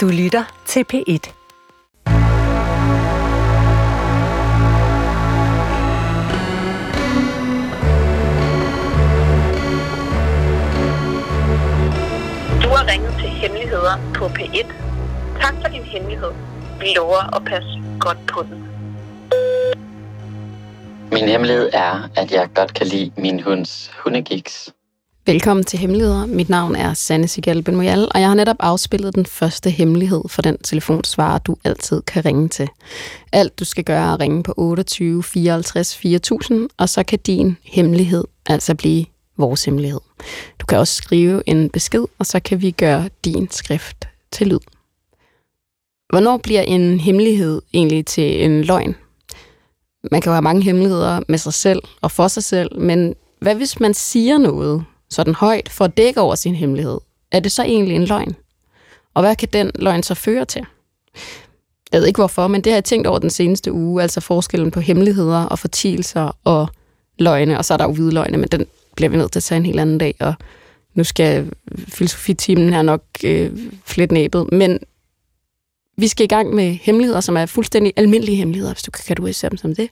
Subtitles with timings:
[0.00, 1.32] Du lytter til P1.
[12.62, 14.72] Du har ringet til Hemmeligheder på P1.
[15.40, 16.30] Tak for din hemmelighed.
[16.78, 18.64] Vi lover at passe godt på den.
[21.12, 24.72] Min hemmelighed er, at jeg godt kan lide min hunds hundegiks.
[25.26, 26.26] Velkommen til Hemmeligheder.
[26.26, 30.42] Mit navn er Sanne Sigal Benmoyal, og jeg har netop afspillet den første hemmelighed for
[30.42, 32.68] den telefonsvarer, du altid kan ringe til.
[33.32, 37.56] Alt du skal gøre er at ringe på 28 54 4000, og så kan din
[37.64, 39.04] hemmelighed altså blive
[39.36, 40.00] vores hemmelighed.
[40.58, 44.60] Du kan også skrive en besked, og så kan vi gøre din skrift til lyd.
[46.08, 48.96] Hvornår bliver en hemmelighed egentlig til en løgn?
[50.10, 53.54] Man kan jo have mange hemmeligheder med sig selv og for sig selv, men hvad
[53.54, 56.98] hvis man siger noget sådan højt for at dække over sin hemmelighed?
[57.32, 58.36] Er det så egentlig en løgn?
[59.14, 60.66] Og hvad kan den løgn så føre til?
[61.92, 64.70] Jeg ved ikke hvorfor, men det har jeg tænkt over den seneste uge, altså forskellen
[64.70, 66.68] på hemmeligheder og fortielser og
[67.18, 68.66] løgne, og så er der jo hvide løgne, men den
[68.96, 70.34] bliver vi nødt til at tage en helt anden dag, og
[70.94, 71.50] nu skal
[71.88, 74.78] filosofitimen her nok øh, flette næbet, men
[75.96, 79.50] vi skal i gang med hemmeligheder, som er fuldstændig almindelige hemmeligheder, hvis du kan kategorisere
[79.50, 79.90] dem som det.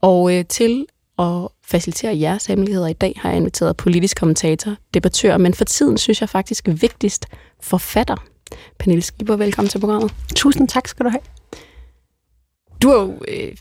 [0.00, 0.86] Og øh, til
[1.18, 5.98] at facilitere jeres hemmeligheder i dag, har jeg inviteret politisk kommentator, debattør, men for tiden
[5.98, 7.26] synes jeg faktisk vigtigst
[7.60, 8.16] forfatter.
[8.78, 10.14] Pernille Skipper, velkommen til programmet.
[10.36, 11.20] Tusind tak skal du have.
[12.82, 13.56] Du har jo øh,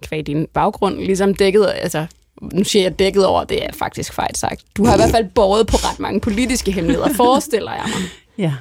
[0.00, 2.06] kvæg din baggrund ligesom dækket, altså
[2.42, 4.64] nu siger jeg dækket over, det er faktisk fejl sagt.
[4.76, 8.08] Du har i hvert fald båret på ret mange politiske hemmeligheder, forestiller jeg mig.
[8.38, 8.54] Ja.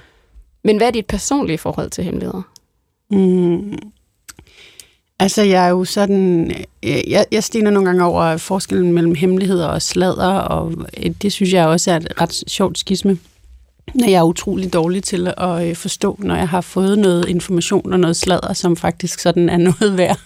[0.64, 2.42] Men hvad er dit personlige forhold til hemmeligheder?
[3.12, 3.78] Mm.
[5.20, 6.52] Altså, jeg er jo sådan...
[6.84, 11.32] Øh, jeg, jeg stener nogle gange over forskellen mellem hemmeligheder og sladder, og øh, det
[11.32, 13.18] synes jeg også er et ret sjovt skisme.
[13.94, 17.94] Når jeg er utrolig dårlig til at øh, forstå, når jeg har fået noget information
[17.94, 20.20] og noget sladder, som faktisk sådan er noget værd.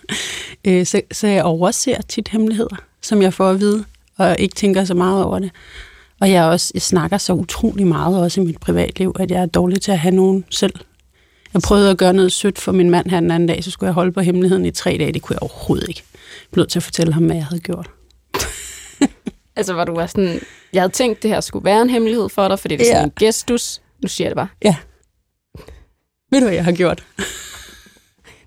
[0.86, 3.84] Så, så jeg overser tit hemmeligheder, som jeg får at vide,
[4.18, 5.52] og ikke tænker så meget over det.
[6.20, 9.46] Og jeg, også, jeg snakker så utrolig meget også i mit privatliv, at jeg er
[9.46, 10.74] dårlig til at have nogen selv.
[11.54, 13.88] Jeg prøvede at gøre noget sødt for min mand her den anden dag, så skulle
[13.88, 15.12] jeg holde på hemmeligheden i tre dage.
[15.12, 16.04] Det kunne jeg overhovedet ikke.
[16.42, 17.90] Jeg blev nødt til at fortælle ham, hvad jeg havde gjort.
[19.56, 20.40] Altså, hvor du var sådan,
[20.74, 23.02] jeg havde tænkt, det her skulle være en hemmelighed for dig, fordi det er sådan
[23.02, 23.04] Ja.
[23.06, 23.82] en gestus.
[24.02, 24.48] Nu siger jeg det bare.
[24.64, 24.76] Ja.
[26.32, 27.04] Ved du, hvad jeg har gjort?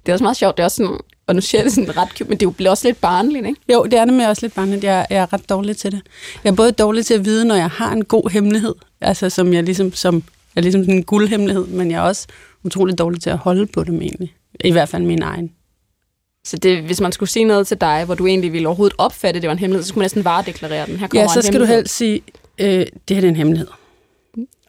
[0.06, 1.96] Det er også meget sjovt, det er også sådan, og nu siger jeg det sådan
[1.96, 3.60] ret cute, men det er jo også lidt barnligt, ikke?
[3.72, 4.84] Jo, det er nemlig også lidt barnligt.
[4.84, 6.00] Jeg, jeg er ret dårlig til det.
[6.44, 9.52] Jeg er både dårlig til at vide, når jeg har en god hemmelighed, altså som
[9.52, 10.22] jeg ligesom, som,
[10.56, 12.26] er ligesom sådan en guldhemmelighed, men jeg er også
[12.64, 14.34] utrolig dårlig til at holde på dem egentlig.
[14.64, 15.52] I hvert fald min egen.
[16.44, 19.38] Så det, hvis man skulle sige noget til dig, hvor du egentlig ville overhovedet opfatte,
[19.38, 20.96] at det var en hemmelighed, så skulle man næsten varedeklarere den.
[20.96, 22.22] Her kommer Ja, så skal du helst sige,
[22.58, 23.68] øh, det her er en hemmelighed.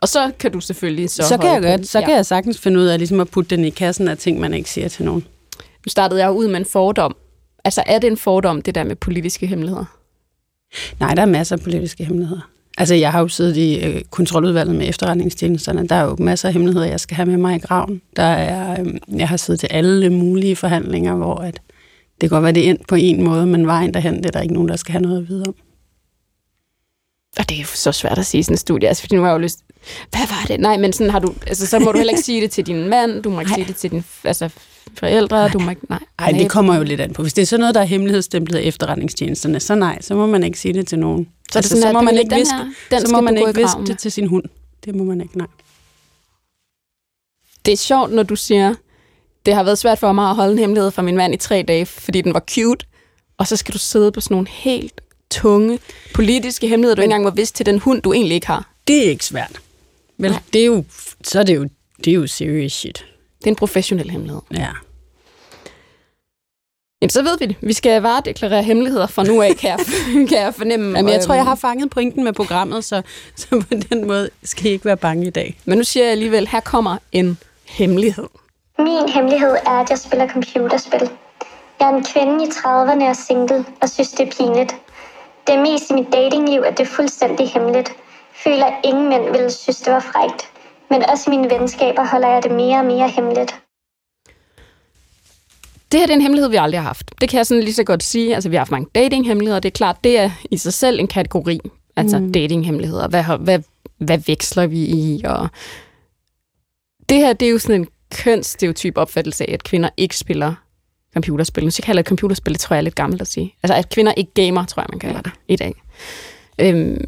[0.01, 2.79] Og så kan du selvfølgelig så Så, kan jeg godt, så kan jeg sagtens finde
[2.79, 5.21] ud af ligesom at putte den i kassen af ting, man ikke siger til nogen.
[5.57, 7.15] Nu startede jeg ud med en fordom.
[7.63, 9.85] Altså, er det en fordom, det der med politiske hemmeligheder?
[10.99, 12.49] Nej, der er masser af politiske hemmeligheder.
[12.77, 15.87] Altså, jeg har jo siddet i øh, kontroludvalget med efterretningstjenesterne.
[15.87, 18.01] Der er jo masser af hemmeligheder, jeg skal have med mig i graven.
[18.15, 21.61] Der er, øh, jeg har siddet til alle mulige forhandlinger, hvor at
[22.21, 24.31] det kan godt være, det er endt på en måde, men vejen derhen, det er
[24.31, 25.55] der ikke nogen, der skal have noget at vide om.
[27.39, 29.29] Og det er så svært at sige i sådan en studie, altså, fordi nu har
[29.29, 29.59] jeg jo lyst...
[30.09, 30.59] Hvad var det?
[30.59, 31.33] Nej, men sådan har du...
[31.47, 33.57] Altså, så må du heller ikke sige det til din mand, du må ikke Nej.
[33.57, 34.49] sige det til dine altså,
[34.93, 35.81] forældre, du må ikke...
[35.89, 37.21] Nej, Nej, det kommer jo lidt an på.
[37.21, 40.43] Hvis det er sådan noget, der er hemmelighedsstemplet af efterretningstjenesterne, så nej, så må man
[40.43, 41.27] ikke sige det til nogen.
[41.51, 43.55] Så, altså, det sådan, så må man ikke viske, her, den så må man ikke
[43.55, 44.43] viske det til sin hund.
[44.85, 45.47] Det må man ikke, nej.
[47.65, 48.73] Det er sjovt, når du siger,
[49.45, 51.63] det har været svært for mig at holde en hemmelighed fra min mand i tre
[51.67, 52.85] dage, fordi den var cute,
[53.37, 55.01] og så skal du sidde på sådan nogle helt
[55.31, 55.79] tunge
[56.13, 58.73] politiske hemmeligheder, du ikke engang var vidst til den hund, du egentlig ikke har.
[58.87, 59.59] Det er ikke svært.
[60.17, 60.41] Vel, Nej.
[60.53, 60.83] det er jo,
[61.23, 63.05] så er det jo, det er jo serious shit.
[63.39, 64.41] Det er en professionel hemmelighed.
[64.53, 64.67] Ja.
[67.01, 67.55] Jamen, så ved vi det.
[67.61, 69.79] Vi skal varedeklarere hemmeligheder fra nu af, kan jeg,
[70.29, 70.97] kan jeg fornemme.
[70.97, 73.01] Jamen, jeg tror, jeg Øhm, har fanget pointen med programmet, så,
[73.35, 75.57] så på den måde skal I ikke være bange i dag.
[75.65, 78.27] Men nu siger jeg alligevel, her kommer en hemmelighed.
[78.79, 81.09] Min hemmelighed er, at jeg spiller computerspil.
[81.79, 84.75] Jeg er en kvinde i 30'erne og single, og synes, det er pinligt.
[85.47, 87.89] Det er mest i mit datingliv, at det er fuldstændig hemmeligt.
[88.43, 90.49] Føler, at ingen mænd ville synes, det var frægt.
[90.89, 93.55] Men også mine venskaber holder jeg det mere og mere hemmeligt.
[95.91, 97.11] Det her det er en hemmelighed, vi aldrig har haft.
[97.21, 98.35] Det kan jeg sådan lige så godt sige.
[98.35, 99.59] Altså, vi har haft mange datinghemmeligheder.
[99.59, 101.59] Det er klart, det er i sig selv en kategori.
[101.95, 102.31] Altså, mm.
[102.31, 103.07] datinghemmeligheder.
[103.07, 103.59] Hvad, hvad,
[103.97, 105.21] hvad veksler vi i?
[105.25, 105.47] Og
[107.09, 110.53] det her, det er jo sådan en kønsstereotyp opfattelse af, at kvinder ikke spiller
[111.13, 111.63] computerspil.
[111.63, 113.55] Nu skal jeg kalde det computerspil, det tror jeg er lidt gammelt at sige.
[113.63, 115.73] Altså, at kvinder ikke gamer, tror jeg, man kalder det i dag.
[116.59, 117.05] Øhm,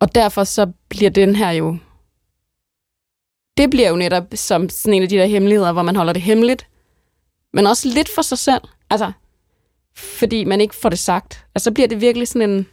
[0.00, 1.76] og derfor så bliver den her jo
[3.60, 6.22] det bliver jo netop som sådan en af de der hemmeligheder, hvor man holder det
[6.22, 6.66] hemmeligt,
[7.52, 8.60] men også lidt for sig selv.
[8.90, 9.12] Altså,
[9.94, 11.44] fordi man ikke får det sagt.
[11.54, 12.66] Altså, så bliver det virkelig sådan en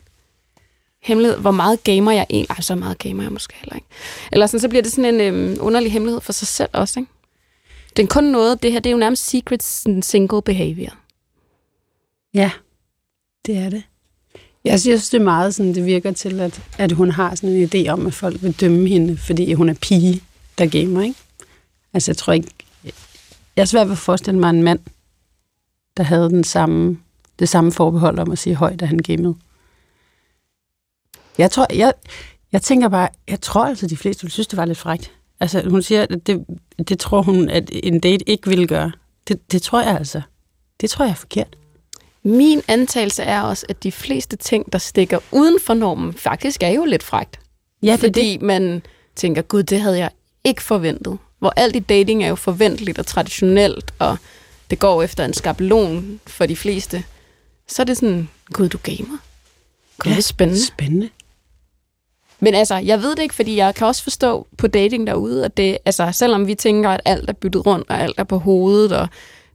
[1.02, 1.38] hemmelighed.
[1.38, 2.50] Hvor meget gamer jeg egentlig...
[2.50, 3.88] Ej, så meget gamer jeg måske heller ikke.
[4.32, 7.12] Eller sådan, så bliver det sådan en øhm, underlig hemmelighed for sig selv også, ikke?
[7.98, 9.64] Det er kun noget, det her, det er jo nærmest secret
[10.06, 10.94] single behavior.
[12.34, 12.52] Ja,
[13.46, 13.84] det er det.
[14.66, 17.70] Jeg synes, det er meget sådan, det virker til, at, at hun har sådan en
[17.74, 20.22] idé om, at folk vil dømme hende, fordi hun er pige,
[20.58, 21.20] der gamer, ikke?
[21.94, 22.48] Altså, jeg tror ikke...
[23.56, 24.80] Jeg er svært ved at forestille mig en mand,
[25.98, 27.00] der havde den samme,
[27.40, 29.36] det samme forbehold om at sige højt, da han gamede.
[31.38, 31.94] Jeg tror, jeg,
[32.52, 35.12] jeg tænker bare, jeg tror altså, de fleste ville synes, det var lidt frækt.
[35.40, 36.46] Altså, hun siger, at det,
[36.88, 38.92] det tror hun, at en date ikke ville gøre.
[39.28, 40.22] Det, det tror jeg altså.
[40.82, 41.58] Det tror jeg er forkert.
[42.24, 46.70] Min antagelse er også, at de fleste ting, der stikker uden for normen, faktisk er
[46.70, 47.40] jo lidt frægt.
[47.84, 48.42] Ja, det fordi det.
[48.42, 48.82] man
[49.16, 50.10] tænker, gud, det havde jeg
[50.48, 51.18] ikke forventet.
[51.40, 54.18] Hvor alt i dating er jo forventeligt og traditionelt, og
[54.70, 57.04] det går efter en skabelon for de fleste.
[57.68, 59.18] Så er det sådan, gud, du gamer.
[59.98, 60.66] Gud, ja, det er spændende.
[60.66, 61.10] Spændende.
[62.40, 65.58] Men altså, jeg ved det ikke, fordi jeg kan også forstå på dating derude, at
[65.58, 68.92] det, altså, selvom vi tænker, at alt er byttet rundt, og alt er på hovedet,
[68.92, 69.08] og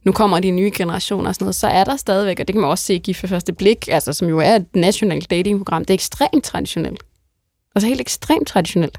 [0.03, 2.61] nu kommer de nye generationer og sådan noget, så er der stadigvæk, og det kan
[2.61, 5.89] man også se i for første blik, altså, som jo er et nationalt datingprogram, det
[5.89, 7.03] er ekstremt traditionelt.
[7.75, 8.97] Altså helt ekstremt traditionelt.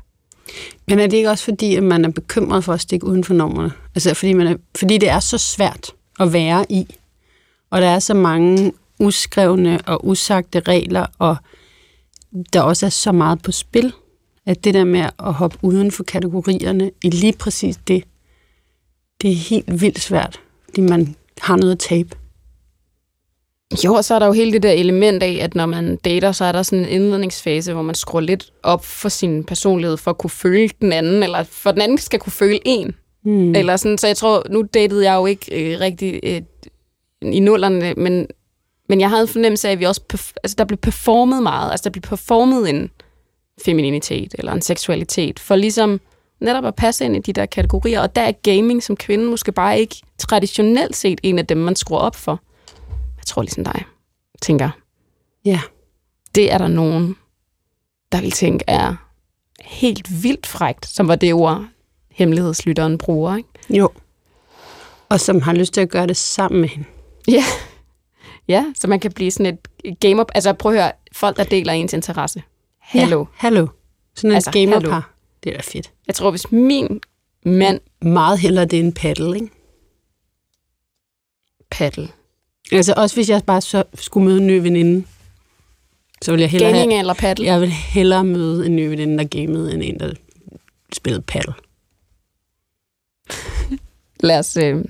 [0.88, 3.34] Men er det ikke også fordi, at man er bekymret for at stikke uden for
[3.34, 3.72] normerne?
[3.94, 6.86] Altså fordi, man er, fordi det er så svært at være i,
[7.70, 11.36] og der er så mange uskrevne og usagte regler, og
[12.52, 13.92] der også er så meget på spil,
[14.46, 18.04] at det der med at hoppe uden for kategorierne i lige præcis det,
[19.22, 22.16] det er helt vildt svært, fordi man har noget at tabe.
[23.84, 26.32] Jo, og så er der jo hele det der element af, at når man dater,
[26.32, 30.10] så er der sådan en indledningsfase, hvor man skruer lidt op for sin personlighed, for
[30.10, 32.94] at kunne føle den anden, eller for den anden skal kunne føle en.
[33.24, 33.54] Mm.
[33.54, 36.42] Eller sådan, så jeg tror, nu datede jeg jo ikke øh, rigtig øh,
[37.22, 38.26] i nullerne, men,
[38.88, 40.00] men jeg havde en fornemmelse af, at vi også,
[40.42, 42.90] altså, der blev performet meget, altså der blev performet en
[43.64, 46.00] femininitet, eller en seksualitet, for ligesom
[46.40, 49.52] netop at passe ind i de der kategorier, og der er gaming som kvinde måske
[49.52, 52.40] bare ikke traditionelt set en af dem, man skruer op for
[53.24, 53.84] jeg tror ligesom dig,
[54.42, 54.70] tænker,
[55.44, 55.60] ja.
[56.34, 57.16] det er der nogen,
[58.12, 58.96] der vil tænke er
[59.60, 61.66] helt vildt frægt, som var det ord,
[62.10, 63.48] hemmelighedslytteren bruger, ikke?
[63.70, 63.88] Jo.
[65.08, 66.88] Og som har lyst til at gøre det sammen med hende.
[67.28, 67.44] Ja.
[68.48, 70.24] Ja, så man kan blive sådan et gamer...
[70.34, 72.42] Altså prøv at høre, folk, der deler ens interesse.
[72.80, 73.20] Hallo.
[73.20, 73.66] Ja, hallo.
[74.14, 74.90] Sådan et altså, gamerpar.
[74.90, 75.00] Hallo.
[75.44, 75.92] Det er da fedt.
[76.06, 77.00] Jeg tror, hvis min
[77.44, 77.80] mand...
[78.02, 79.50] Meget hellere det er en paddle, ikke?
[81.70, 82.08] Paddle.
[82.74, 85.06] Altså også hvis jeg bare så skulle møde en ny veninde,
[86.22, 87.46] så ville jeg hellere Gaming have, eller paddle?
[87.46, 90.12] Jeg vil hellere møde en ny veninde, der gamede, end en, der
[90.92, 91.54] spillede paddle.
[94.28, 94.84] lad, os, øh,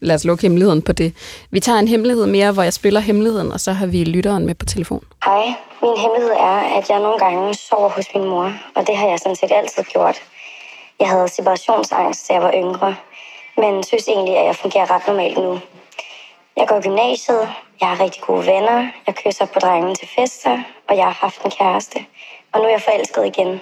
[0.00, 1.14] lad os lukke hemmeligheden på det.
[1.50, 4.54] Vi tager en hemmelighed mere, hvor jeg spiller hemmeligheden, og så har vi lytteren med
[4.54, 5.04] på telefon.
[5.24, 5.44] Hej,
[5.82, 9.18] min hemmelighed er, at jeg nogle gange sover hos min mor, og det har jeg
[9.18, 10.16] sådan set altid gjort.
[11.00, 12.96] Jeg havde separationsangst, da jeg var yngre,
[13.56, 15.60] men synes egentlig, at jeg fungerer ret normalt nu.
[16.56, 17.48] Jeg går i gymnasiet,
[17.80, 21.44] jeg har rigtig gode venner, jeg kysser på drengene til fester, og jeg har haft
[21.44, 22.06] en kæreste.
[22.52, 23.60] Og nu er jeg forelsket igen.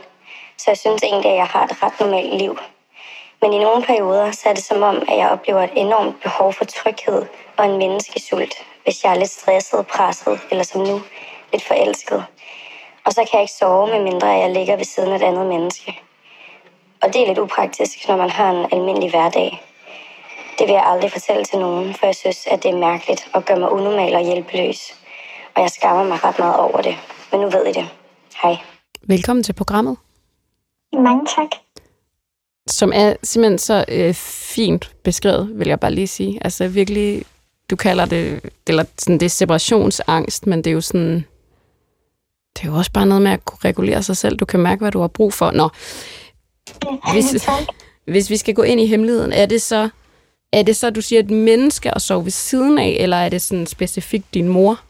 [0.59, 2.59] Så jeg synes egentlig, at jeg har et ret normalt liv.
[3.43, 6.53] Men i nogle perioder, så er det som om, at jeg oplever et enormt behov
[6.53, 11.01] for tryghed og en menneskesult, hvis jeg er lidt stresset, presset, eller som nu,
[11.53, 12.25] lidt forelsket.
[13.05, 16.01] Og så kan jeg ikke sove, medmindre jeg ligger ved siden af et andet menneske.
[17.03, 19.63] Og det er lidt upraktisk, når man har en almindelig hverdag.
[20.63, 23.45] Det vil jeg aldrig fortælle til nogen, for jeg synes, at det er mærkeligt at
[23.47, 24.95] gøre mig unormal og hjælpeløs.
[25.55, 26.95] Og jeg skammer mig ret meget over det.
[27.33, 27.89] Men nu ved I det.
[28.43, 28.57] Hej.
[29.03, 29.97] Velkommen til programmet.
[30.93, 31.49] Mange tak.
[32.67, 34.15] Som er simpelthen så øh,
[34.55, 36.39] fint beskrevet, vil jeg bare lige sige.
[36.45, 37.25] Altså virkelig,
[37.71, 41.27] du kalder det, eller sådan, det er separationsangst, men det er jo sådan,
[42.57, 44.37] det er jo også bare noget med at kunne regulere sig selv.
[44.37, 45.51] Du kan mærke, hvad du har brug for.
[45.51, 45.69] Nå,
[47.13, 47.49] hvis,
[48.13, 49.89] hvis vi skal gå ind i hemmeligheden, er det så
[50.53, 53.43] er det så, du siger, et menneske at sove ved siden af, eller er det
[53.43, 54.81] sådan specifikt din mor?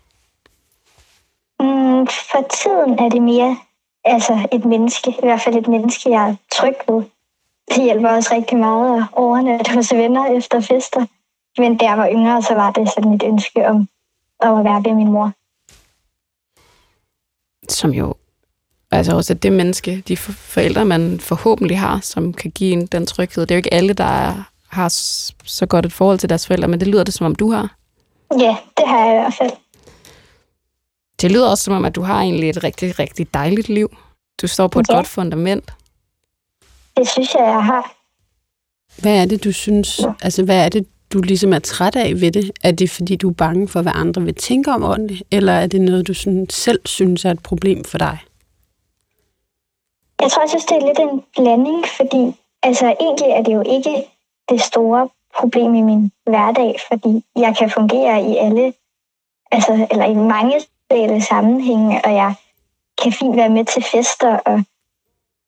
[1.60, 3.56] Mm, for tiden er det mere
[4.04, 7.02] altså et menneske, i hvert fald et menneske, jeg er tryg ved.
[7.68, 11.06] Det hjælper også rigtig meget at overnatte hos venner efter fester.
[11.58, 13.88] Men jeg var yngre, så var det sådan et ønske om,
[14.40, 15.32] om at være ved min mor.
[17.68, 18.14] Som jo
[18.90, 23.46] altså også det menneske, de forældre, man forhåbentlig har, som kan give en den tryghed.
[23.46, 24.88] Det er jo ikke alle, der er, har
[25.44, 27.76] så godt et forhold til deres forældre, men det lyder det, som om du har.
[28.38, 29.50] Ja, det har jeg i hvert fald.
[31.20, 33.96] Det lyder også som om, at du har egentlig et rigtig, rigtig dejligt liv.
[34.42, 34.94] Du står på et ja.
[34.94, 35.72] godt fundament.
[36.96, 37.94] Det synes jeg, jeg har.
[38.98, 42.32] Hvad er det, du synes, altså hvad er det, du ligesom er træt af ved
[42.32, 42.50] det?
[42.62, 45.66] Er det, fordi du er bange for, hvad andre vil tænke om det, eller er
[45.66, 48.18] det noget, du sådan selv synes er et problem for dig?
[50.20, 53.62] Jeg tror, jeg synes, det er lidt en blanding, fordi altså, egentlig er det jo
[53.76, 54.04] ikke
[54.52, 58.72] det store problem i min hverdag, fordi jeg kan fungere i alle,
[59.52, 62.34] altså, eller i mange sociale sammenhænge, og jeg
[63.02, 64.62] kan fint være med til fester og,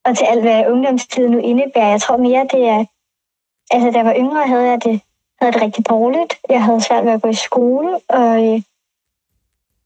[0.04, 1.90] og til alt, hvad ungdomstiden nu indebærer.
[1.90, 2.84] Jeg tror mere, det er,
[3.70, 5.00] altså da jeg var yngre, havde jeg det,
[5.40, 6.34] havde det rigtig dårligt.
[6.50, 8.62] Jeg havde svært ved at gå i skole, og,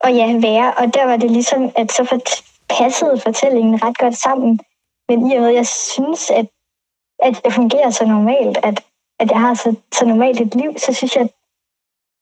[0.01, 0.75] og ja, være.
[0.75, 2.21] Og der var det ligesom, at så
[2.69, 4.61] passede fortællingen ret godt sammen.
[5.09, 6.47] Men i og med, at jeg synes, at,
[7.19, 8.85] at det fungerer så normalt, at,
[9.21, 11.31] at jeg har så, så normalt et liv, så synes jeg, at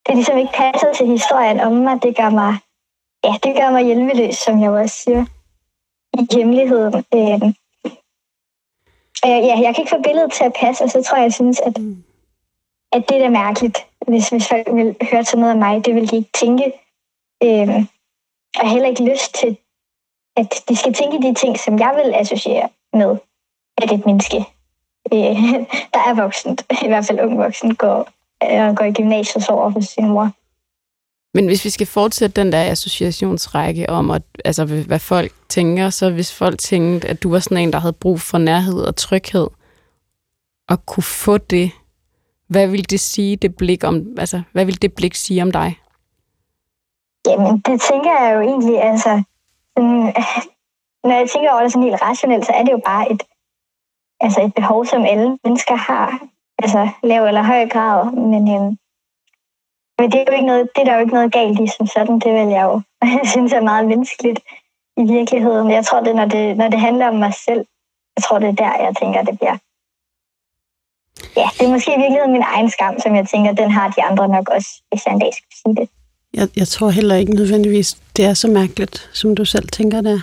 [0.06, 2.02] det ligesom ikke passer til historien om mig.
[2.02, 2.58] Det gør mig,
[3.24, 5.24] ja, det gør mig hjælpeløs, som jeg også siger,
[6.18, 6.94] i hemmeligheden.
[7.14, 7.40] Øh,
[9.24, 11.60] ja, jeg kan ikke få billedet til at passe, og så tror jeg, jeg synes,
[11.60, 11.78] at,
[12.92, 15.84] at det er mærkeligt, hvis, hvis folk vil høre sådan noget af mig.
[15.84, 16.72] Det vil de ikke tænke.
[17.42, 17.68] Øh,
[18.60, 19.58] og heller ikke lyst til,
[20.36, 23.16] at de skal tænke de ting, som jeg vil associere med,
[23.82, 24.44] at et menneske,
[25.12, 25.18] øh,
[25.94, 28.08] der er voksent, i hvert fald ung voksen, går,
[28.42, 30.30] øh, går i gymnasiet og sover hos sin mor.
[31.34, 36.10] Men hvis vi skal fortsætte den der associationsrække om, at, altså, hvad folk tænker, så
[36.10, 39.46] hvis folk tænkte, at du var sådan en, der havde brug for nærhed og tryghed,
[40.68, 41.70] og kunne få det,
[42.48, 45.78] hvad vil det sige, det blik om, altså, hvad vil det blik sige om dig?
[47.26, 49.22] Jamen, det tænker jeg jo egentlig, altså,
[49.76, 50.14] sådan,
[51.08, 53.22] når jeg tænker over det sådan helt rationelt, så er det jo bare et,
[54.20, 56.20] altså et behov, som alle mennesker har.
[56.58, 58.12] Altså lav eller høj grad.
[58.12, 58.78] Men, øhm,
[59.98, 61.86] men det er jo ikke noget, det er der jo ikke noget galt i som
[61.86, 62.18] sådan.
[62.18, 64.40] Det vil jeg jo jeg synes er meget menneskeligt
[64.96, 65.70] i virkeligheden.
[65.70, 67.64] Jeg tror, det når, det når det handler om mig selv,
[68.16, 69.56] jeg tror, det er der, jeg tænker, det bliver.
[71.36, 74.02] Ja, det er måske i virkeligheden min egen skam, som jeg tænker, den har de
[74.02, 75.88] andre nok også, hvis jeg en dag skal sige det.
[76.34, 80.22] Jeg, jeg tror heller ikke nødvendigvis, det er så mærkeligt, som du selv tænker det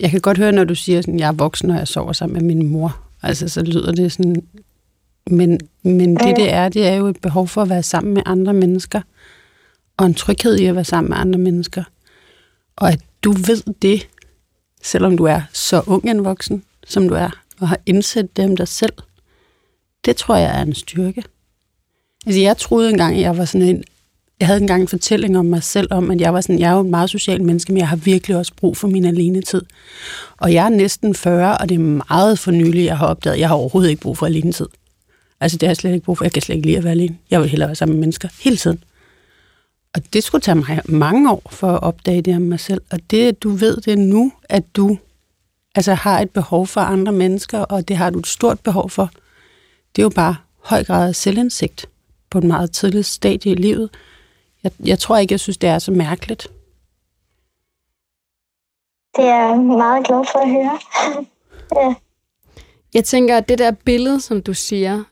[0.00, 2.34] Jeg kan godt høre, når du siger, at jeg er voksen, og jeg sover sammen
[2.34, 2.96] med min mor.
[3.22, 4.46] Altså, så lyder det sådan...
[5.30, 8.22] Men, men det, det er, det er jo et behov for at være sammen med
[8.26, 9.00] andre mennesker.
[9.96, 11.84] Og en tryghed i at være sammen med andre mennesker.
[12.76, 14.08] Og at du ved det,
[14.82, 18.56] selvom du er så ung en voksen, som du er, og har indsat det om
[18.56, 18.92] dig selv,
[20.04, 21.24] det tror jeg er en styrke.
[22.26, 23.84] Altså, jeg troede engang, at jeg var sådan en
[24.42, 26.74] jeg havde engang en fortælling om mig selv, om at jeg var sådan, jeg er
[26.74, 29.62] jo en meget social menneske, men jeg har virkelig også brug for min alenetid.
[30.36, 33.40] Og jeg er næsten 40, og det er meget for nylig, jeg har opdaget, at
[33.40, 34.66] jeg har overhovedet ikke brug for alenetid.
[35.40, 36.24] Altså det har jeg slet ikke brug for.
[36.24, 37.16] Jeg kan slet ikke lide at være alene.
[37.30, 38.84] Jeg vil hellere være sammen med mennesker hele tiden.
[39.94, 42.80] Og det skulle tage mig mange år for at opdage det om mig selv.
[42.90, 44.98] Og det, du ved det nu, at du
[45.74, 49.10] altså, har et behov for andre mennesker, og det har du et stort behov for,
[49.96, 51.86] det er jo bare høj grad af selvindsigt
[52.30, 53.90] på et meget tidligt stadie i livet,
[54.64, 56.42] jeg, jeg tror ikke, jeg synes, det er så mærkeligt.
[59.16, 60.78] Det er jeg meget glad for at høre.
[61.76, 61.94] ja.
[62.94, 65.04] Jeg tænker, at det der billede, som du siger,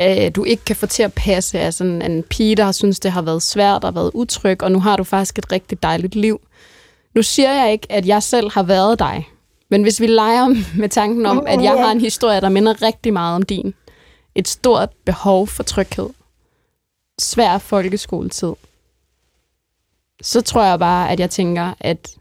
[0.00, 3.00] øh, du ikke kan få til at passe, er sådan en pige, der har synes,
[3.00, 6.14] det har været svært og været utryg, og nu har du faktisk et rigtig dejligt
[6.14, 6.40] liv.
[7.14, 9.28] Nu siger jeg ikke, at jeg selv har været dig,
[9.70, 10.48] men hvis vi leger
[10.80, 13.74] med tanken om, at jeg har en historie, der minder rigtig meget om din.
[14.34, 16.08] Et stort behov for tryghed.
[17.20, 18.52] Svær folkeskoletid
[20.22, 22.16] så tror jeg bare, at jeg tænker, at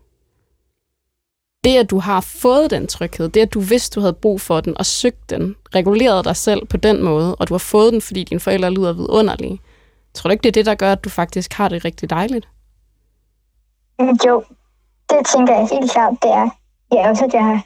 [1.64, 4.62] det, at du har fået den tryghed, det, at du vidste, du havde brug for
[4.62, 8.02] den, og søgt den, reguleret dig selv på den måde, og du har fået den,
[8.02, 9.62] fordi dine forældre lyder vidunderlige,
[10.14, 12.48] tror du ikke, det er det, der gør, at du faktisk har det rigtig dejligt?
[14.28, 14.44] Jo,
[15.10, 16.50] det tænker jeg helt klart, det er.
[16.94, 17.66] Ja, også at jeg har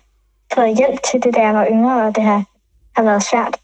[0.56, 2.44] fået hjælp til det, da jeg var yngre, og det har,
[2.96, 3.58] har været svært.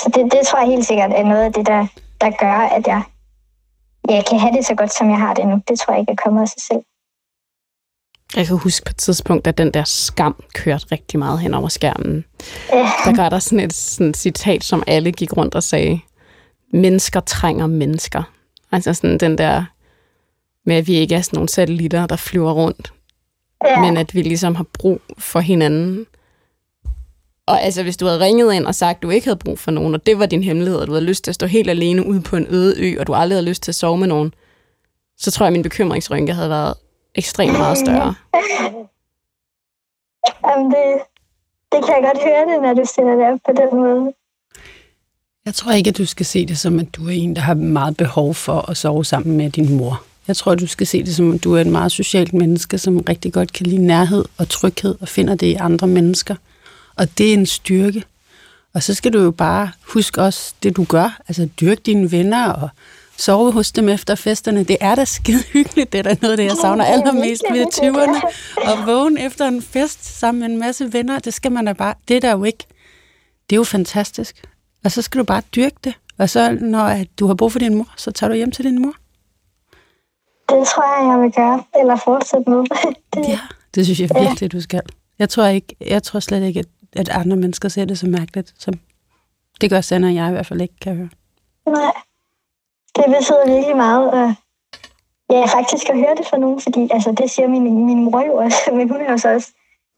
[0.00, 1.86] Så det, det tror jeg helt sikkert er noget af det, der,
[2.20, 3.02] der gør, at jeg
[4.08, 5.62] jeg kan have det så godt, som jeg har det nu.
[5.68, 6.82] Det tror jeg ikke er kommet af sig selv.
[8.36, 11.68] Jeg kan huske på et tidspunkt, at den der skam kørte rigtig meget hen over
[11.68, 12.24] skærmen.
[12.72, 12.90] Ja.
[13.04, 16.00] Der var der sådan et sådan citat, som alle gik rundt og sagde,
[16.72, 18.22] mennesker trænger mennesker.
[18.72, 19.64] Altså sådan den der
[20.66, 22.92] med, at vi ikke er sådan nogle satellitter, der flyver rundt,
[23.64, 23.80] ja.
[23.80, 26.06] men at vi ligesom har brug for hinanden.
[27.46, 29.70] Og altså, hvis du havde ringet ind og sagt, at du ikke havde brug for
[29.70, 32.06] nogen, og det var din hemmelighed, og du havde lyst til at stå helt alene
[32.06, 34.34] ude på en øde ø, og du aldrig havde lyst til at sove med nogen,
[35.18, 36.74] så tror jeg, at min bekymringsrynke havde været
[37.14, 38.14] ekstremt meget større.
[40.46, 41.00] Jamen, det,
[41.72, 44.12] det kan jeg godt høre det, når du stiller det op på den måde.
[45.44, 47.54] Jeg tror ikke, at du skal se det som, at du er en, der har
[47.54, 50.02] meget behov for at sove sammen med din mor.
[50.28, 52.98] Jeg tror, du skal se det som, at du er et meget socialt menneske, som
[53.08, 56.34] rigtig godt kan lide nærhed og tryghed og finder det i andre mennesker.
[56.96, 58.04] Og det er en styrke.
[58.74, 61.20] Og så skal du jo bare huske også det, du gør.
[61.28, 62.68] Altså dyrke dine venner og
[63.18, 64.64] sove hos dem efter festerne.
[64.64, 65.92] Det er da skide hyggeligt.
[65.92, 68.70] Det er da noget det, jeg savner er allermest ved virkelig hyggeligt, 20'erne.
[68.70, 71.94] Og vågne efter en fest sammen med en masse venner, det skal man da bare...
[72.08, 72.64] Det er der jo ikke.
[73.50, 74.44] Det er jo fantastisk.
[74.84, 75.94] Og så skal du bare dyrke det.
[76.18, 78.82] Og så, når du har brug for din mor, så tager du hjem til din
[78.82, 78.94] mor.
[80.48, 81.64] Det tror jeg, jeg vil gøre.
[81.80, 82.58] Eller fortsætte med.
[83.14, 83.40] det, Ja,
[83.74, 84.82] det synes jeg virkelig, du skal.
[85.18, 88.54] Jeg tror, ikke, jeg tror slet ikke, at, at andre mennesker ser det så mærkeligt.
[88.58, 88.74] Som
[89.60, 91.08] det gør Sanna og jeg i hvert fald ikke, kan høre.
[91.66, 91.92] Nej.
[92.96, 94.10] Det betyder virkelig meget.
[94.10, 94.34] Og
[95.30, 98.34] ja, faktisk at høre det fra nogen, fordi altså, det siger min, min mor jo
[98.34, 99.48] også, men hun er jo så også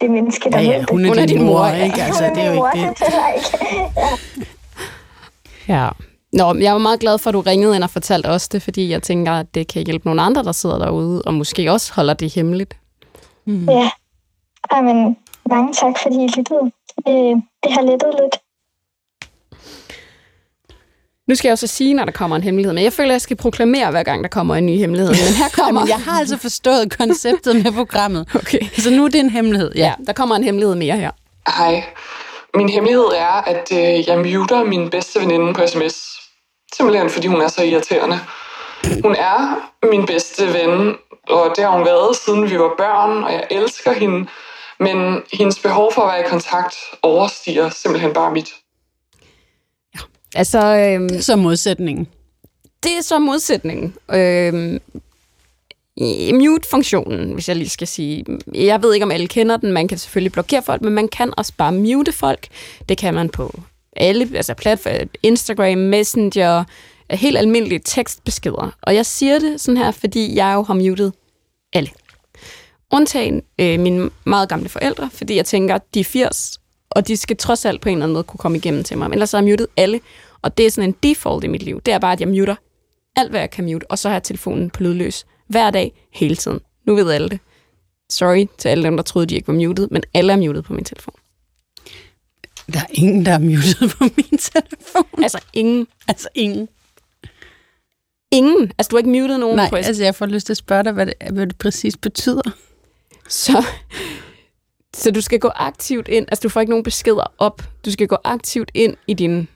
[0.01, 0.91] det menneske, der Ja, ja, det.
[0.91, 1.85] hun er, Hun er din mor, mor, ja.
[1.85, 2.03] ikke?
[2.03, 3.07] Altså, Hun er det er jo mor, ikke det.
[3.37, 4.47] ikke.
[5.69, 5.89] Ja.
[6.33, 8.89] Nå, jeg var meget glad for, at du ringede ind og fortalte os det, fordi
[8.91, 12.15] jeg tænker, at det kan hjælpe nogle andre, der sidder derude, og måske også holder
[12.15, 12.77] det hemmeligt.
[13.47, 13.91] Ja.
[14.71, 15.17] Ej, men
[15.49, 16.65] mange tak, fordi I lyttede.
[17.07, 18.37] Det, det har lettet lidt.
[21.29, 23.21] Nu skal jeg også sige, når der kommer en hemmelighed, men jeg føler, at jeg
[23.21, 25.11] skal proklamere, hver gang der kommer en ny hemmelighed.
[25.11, 25.81] Men her kommer...
[25.81, 28.29] Jamen, jeg har altså forstået konceptet med programmet.
[28.35, 28.61] Okay.
[28.79, 29.73] Så nu er det en hemmelighed.
[29.75, 29.81] Ja.
[29.81, 31.11] Ja, der kommer en hemmelighed mere her.
[31.59, 31.85] Hej.
[32.55, 35.95] Min hemmelighed er, at øh, jeg muter min bedste veninde på sms.
[36.77, 38.19] Simpelthen fordi hun er så irriterende.
[39.03, 40.95] Hun er min bedste ven,
[41.29, 44.29] og det har hun været siden vi var børn, og jeg elsker hende.
[44.85, 48.49] Men hendes behov for at være i kontakt overstiger simpelthen bare mit.
[50.35, 52.09] Altså, øhm, Så modsætningen.
[52.83, 53.95] det er så modsætningen.
[54.15, 54.81] Øhm,
[56.35, 58.25] mute-funktionen, hvis jeg lige skal sige.
[58.55, 59.73] Jeg ved ikke, om alle kender den.
[59.73, 62.49] Man kan selvfølgelig blokere folk, men man kan også bare mute folk.
[62.89, 63.61] Det kan man på
[63.97, 66.65] alle, altså platform, Instagram, Messenger,
[67.11, 68.77] helt almindelige tekstbeskeder.
[68.83, 71.11] Og jeg siger det sådan her, fordi jeg jo har muted
[71.73, 71.91] alle.
[72.95, 76.61] Undtagen øh, mine meget gamle forældre, fordi jeg tænker, de er 80,
[76.91, 79.09] og de skal trods alt på en eller anden måde kunne komme igennem til mig.
[79.09, 80.01] Men ellers har jeg muted alle,
[80.43, 81.81] og det er sådan en default i mit liv.
[81.81, 82.55] Det er bare, at jeg muter
[83.17, 86.37] alt, hvad jeg kan mute, og så har jeg telefonen på lydløs hver dag, hele
[86.37, 86.61] tiden.
[86.87, 87.39] Nu ved alle det.
[88.11, 90.73] Sorry til alle dem, der troede, de ikke var muted, men alle er muted på
[90.73, 91.15] min telefon.
[92.73, 95.23] Der er ingen, der er muted på min telefon.
[95.23, 95.87] Altså ingen.
[96.09, 96.69] Altså ingen.
[98.33, 98.73] Ingen.
[98.79, 100.85] Altså du har ikke muted nogen Nej, på altså jeg får lyst til at spørge
[100.85, 102.51] dig, hvad det, hvad det præcis betyder.
[103.29, 103.65] Så,
[105.03, 106.27] så du skal gå aktivt ind.
[106.29, 107.63] Altså, du får ikke nogen beskeder op.
[107.85, 109.47] Du skal gå aktivt ind i din Du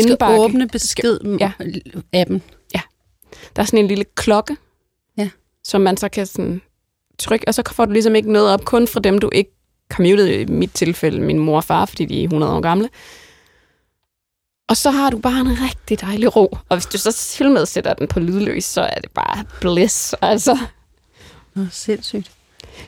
[0.00, 0.40] skal indbakke.
[0.40, 1.52] åbne besked ja.
[2.12, 2.42] appen.
[3.56, 4.56] Der er sådan en lille klokke,
[5.18, 5.30] Ja.
[5.64, 6.60] som man så kan sådan
[7.18, 9.50] trykke, og så får du ligesom ikke noget op, kun fra dem, du ikke
[9.90, 12.88] har muted, i mit tilfælde min mor og far, fordi de er 100 år gamle.
[14.68, 16.56] Og så har du bare en rigtig dejlig ro.
[16.68, 20.14] Og hvis du så til med sætter den på lydløs, så er det bare bliss.
[20.22, 20.58] Altså.
[21.54, 22.30] Nå, sindssygt.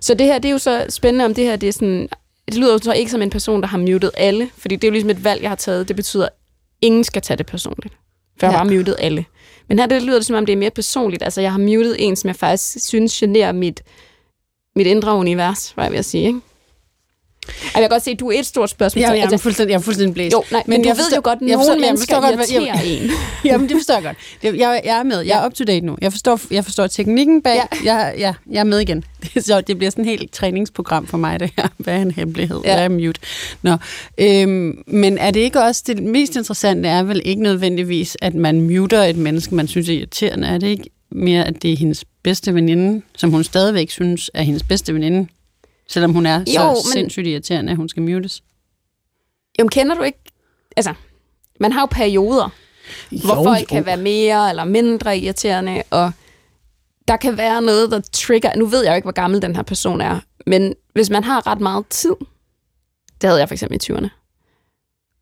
[0.01, 2.09] Så det her, det er jo så spændende, om det her, det er sådan...
[2.49, 4.89] Det lyder jo så ikke som en person, der har muted alle, fordi det er
[4.89, 5.89] jo ligesom et valg, jeg har taget.
[5.89, 6.33] Det betyder, at
[6.81, 7.95] ingen skal tage det personligt.
[8.41, 8.65] For jeg har Ja.
[8.65, 9.25] bare muted alle.
[9.69, 11.23] Men her det lyder det, som om det er mere personligt.
[11.23, 13.83] Altså, jeg har muted en, som jeg faktisk synes generer mit,
[14.77, 16.41] mit indre univers, var jeg ved at sige, ikke?
[17.75, 19.01] Jeg kan godt se, at du er et stort spørgsmål.
[19.01, 20.33] Jeg, jeg, er altså, fuldstændig, jeg er fuldstændig blæst.
[20.33, 22.15] jo, nej, men, men jeg ved forstår- jo godt, at jeg nogle forstår- jeg mennesker
[22.15, 23.11] forstår godt, irriterer en.
[23.51, 24.17] Jamen, det forstår jeg godt.
[24.59, 25.21] Jeg, jeg er med.
[25.21, 25.97] Jeg er up to date nu.
[26.01, 27.55] Jeg forstår, jeg forstår teknikken bag.
[27.57, 27.63] Ja.
[27.85, 27.95] Ja.
[27.95, 29.05] Jeg, ja, jeg er med igen.
[29.47, 31.69] Så det bliver sådan et helt træningsprogram for mig, det her.
[31.79, 32.61] Hvad er en hemmelighed?
[32.65, 32.71] Ja.
[32.71, 32.75] Ja.
[32.77, 33.21] Hvad er mute?
[33.63, 33.77] Nå.
[34.19, 38.61] Øhm, men er det ikke også, det mest interessante er vel ikke nødvendigvis, at man
[38.61, 40.49] muter et menneske, man synes er irriterende.
[40.49, 44.43] Er det ikke mere, at det er hendes bedste veninde, som hun stadigvæk synes er
[44.43, 45.29] hendes bedste veninde,
[45.93, 46.93] selvom hun er jo, så men...
[46.93, 48.43] sindssygt irriterende, at hun skal mutes?
[49.59, 50.19] Jo, men kender du ikke...
[50.77, 50.95] Altså,
[51.61, 52.49] man har jo perioder,
[53.11, 53.67] hvor Jo, folk jo.
[53.67, 56.13] kan være mere eller mindre irriterende, og
[57.09, 58.57] der kan være noget, der trigger...
[58.57, 61.47] Nu ved jeg jo ikke, hvor gammel den her person er, men hvis man har
[61.47, 62.15] ret meget tid,
[63.21, 64.09] det havde jeg for eksempel i 20'erne,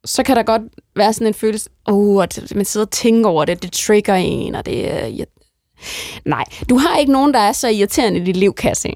[0.04, 0.62] så kan der godt
[0.96, 4.54] være sådan en følelse, oh, at man sidder og tænker over det, det trigger en,
[4.54, 5.36] og det irri-
[6.24, 8.92] Nej, du har ikke nogen, der er så irriterende i dit liv, kan jeg se.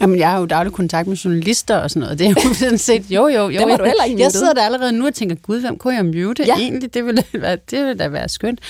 [0.00, 2.18] Jamen, jeg har jo daglig kontakt med journalister og sådan noget.
[2.18, 3.60] Det er jo sådan set, jo, jo, jo.
[3.60, 5.94] Dem har du heller ikke Jeg sidder der allerede nu og tænker, gud, hvem kunne
[5.94, 6.54] jeg mute Ja.
[6.54, 6.94] egentlig?
[6.94, 8.60] Det ville, da være, det ville da være skønt.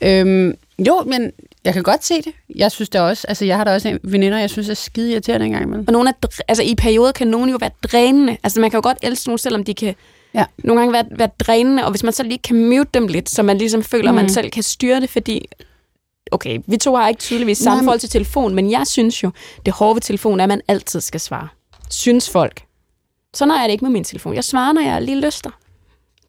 [0.00, 1.30] Øhm, jo, men
[1.64, 2.32] jeg kan godt se det.
[2.56, 5.12] Jeg synes da også, altså jeg har da også en veninder, jeg synes er skide
[5.12, 5.84] irriterende engang imellem.
[5.88, 8.36] Og nogle dr- altså i perioder kan nogen jo være drænende.
[8.42, 9.94] Altså man kan jo godt elske nogen, selvom de kan
[10.34, 10.44] Ja.
[10.64, 13.42] nogle gange være, være drænende, og hvis man så lige kan mute dem lidt, så
[13.42, 14.18] man ligesom føler, mm.
[14.18, 15.48] at man selv kan styre det, fordi
[16.30, 17.84] okay, vi to har ikke tydeligvis samme Nej, men...
[17.84, 19.30] forhold til telefon, men jeg synes jo,
[19.66, 21.48] det hårde ved telefon er, at man altid skal svare.
[21.90, 22.62] Synes folk.
[23.34, 24.34] Sådan er det ikke med min telefon.
[24.34, 25.50] Jeg svarer, når jeg lige lyster.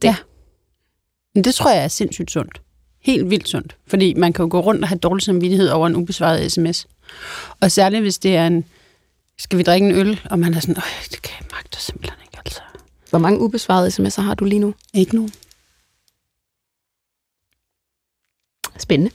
[0.01, 0.07] Det.
[0.07, 0.15] Ja.
[1.35, 2.61] Men det tror jeg er sindssygt sundt.
[3.01, 3.77] Helt vildt sundt.
[3.87, 6.87] Fordi man kan jo gå rundt og have dårlig samvittighed over en ubesvaret sms.
[7.61, 8.65] Og særligt hvis det er en,
[9.37, 10.21] skal vi drikke en øl?
[10.29, 12.61] Og man er sådan, Øj, det kan jeg magte simpelthen ikke, altså.
[13.09, 14.73] Hvor mange ubesvarede sms'er har du lige nu?
[14.93, 15.33] Ikke nogen.
[18.77, 19.11] Spændende.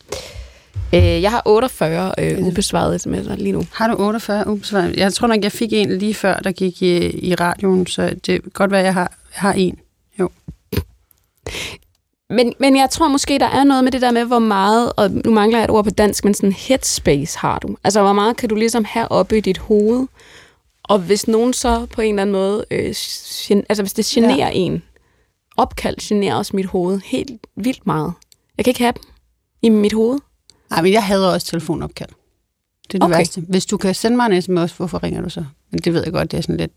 [0.96, 3.62] Øh, jeg har 48 øh, ubesvarede sms'er lige nu.
[3.72, 4.96] Har du 48 ubesvaret?
[4.96, 8.42] Jeg tror nok, jeg fik en lige før, der gik i, i radioen, så det
[8.42, 9.78] kan godt være, at jeg har, har en.
[10.20, 10.30] Jo.
[12.30, 15.10] Men, men jeg tror måske, der er noget med det der med, hvor meget, og
[15.10, 17.76] nu mangler jeg et ord på dansk, men sådan headspace har du.
[17.84, 20.06] Altså, hvor meget kan du ligesom have oppe i dit hoved?
[20.82, 22.94] Og hvis nogen så på en eller anden måde, øh,
[23.48, 24.50] gen, altså hvis det generer ja.
[24.52, 24.82] en,
[25.56, 28.12] opkald generer også mit hoved helt vildt meget.
[28.56, 29.02] Jeg kan ikke have dem
[29.62, 30.18] i mit hoved.
[30.70, 32.08] Nej, men jeg hader også telefonopkald.
[32.88, 33.16] Det er det Okay.
[33.18, 33.40] værste.
[33.40, 35.44] Hvis du kan sende mig en sms, hvorfor ringer du så?
[35.70, 36.72] Men det ved jeg godt, det er sådan lidt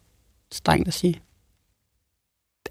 [0.51, 1.21] strengt at sige.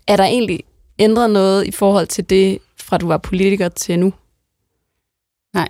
[0.07, 0.65] Er der egentlig
[0.99, 4.13] ændret noget i forhold til det, fra du var politiker til nu?
[5.55, 5.69] Nej,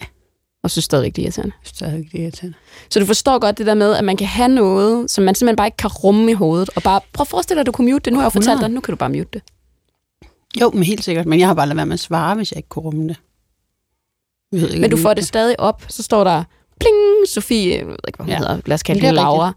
[0.62, 1.54] Og synes stadigvæk, det er irriterende.
[1.62, 2.56] jeg synes stadig, det er irriterende.
[2.90, 5.56] Så du forstår godt det der med, at man kan have noget, som man simpelthen
[5.56, 7.90] bare ikke kan rumme i hovedet, og bare prøv at forestille dig, at du kunne
[7.92, 8.12] mute det.
[8.12, 8.68] Nu har jeg fortalt 100.
[8.68, 9.42] dig, nu kan du bare mute det.
[10.60, 11.26] Jo, men helt sikkert.
[11.26, 13.16] Men jeg har bare ladet være med at svare, hvis jeg ikke kunne rumme det.
[14.52, 16.44] Jeg ved ikke, Men du får det stadig op, så står der,
[16.80, 16.94] pling,
[17.34, 18.38] Sofie, jeg ved ikke, hvad hun Ja.
[18.38, 19.52] hedder, lad os kalde hende Laura.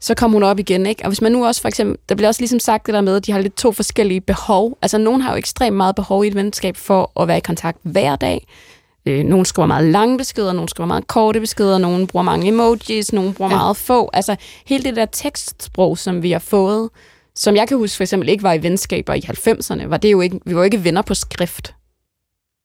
[0.00, 1.02] Så kom hun op igen, ikke?
[1.02, 3.16] Og hvis man nu også for eksempel, der bliver også ligesom sagt det der med,
[3.16, 4.78] at de har lidt to forskellige behov.
[4.82, 7.78] Altså, nogen har jo ekstremt meget behov i et venskab for at være i kontakt
[7.82, 8.46] hver dag.
[9.06, 13.12] Øh, nogle skriver meget lange beskeder, nogle skriver meget korte beskeder, nogle bruger mange emojis,
[13.12, 13.56] nogle bruger ja.
[13.56, 14.10] meget få.
[14.12, 16.88] Altså, hele det der tekstsprog, som vi har fået,
[17.34, 20.20] som jeg kan huske for eksempel ikke var i venskaber i 90'erne, var det jo
[20.20, 21.74] ikke, vi var jo ikke venner på skrift.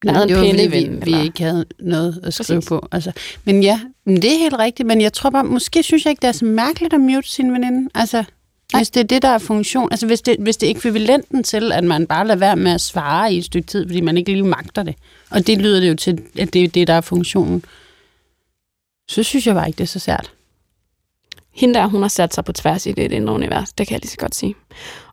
[0.06, 2.70] Var, fordi penneven, vi, vi ikke havde noget at skrive Præcis.
[2.70, 2.88] på.
[2.92, 3.12] Altså,
[3.46, 4.88] men ja, men det er helt rigtigt.
[4.88, 7.54] Men jeg tror bare, måske synes jeg ikke, det er så mærkeligt at mute sin
[7.54, 7.90] veninde.
[7.96, 8.24] Altså,
[8.78, 9.88] hvis det er det, der er funktion.
[9.92, 12.82] Altså, hvis det, hvis det er ekvivalenten til, at man bare lader være med at
[12.82, 14.96] svare i et stykke tid, fordi man ikke lige magter det.
[15.30, 17.64] Og det lyder det jo til, at det er det, der er funktionen.
[19.10, 20.32] Så synes jeg bare ikke, det er så sært.
[21.52, 24.02] Hende der, hun har sat sig på tværs i det indre univers, det kan jeg
[24.02, 24.56] lige så godt sige.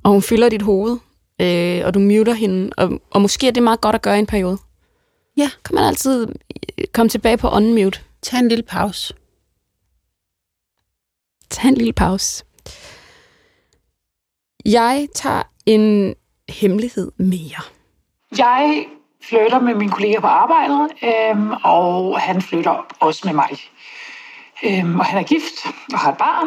[0.03, 0.96] Og hun fylder dit hoved,
[1.40, 4.18] øh, og du muter hende, og, og måske er det meget godt at gøre i
[4.18, 4.59] en periode.
[5.38, 5.51] Ja.
[5.64, 8.01] Kan man altid øh, komme tilbage på unmute.
[8.22, 9.14] Tag en lille pause.
[11.51, 12.44] Tag en lille pause.
[14.64, 16.14] Jeg tager en
[16.48, 17.62] hemmelighed mere.
[18.38, 18.87] Jeg
[19.22, 23.51] flytter med min kollega på arbejdet, øhm, og han flytter også med mig.
[24.64, 26.46] Øhm, og han er gift og har et barn,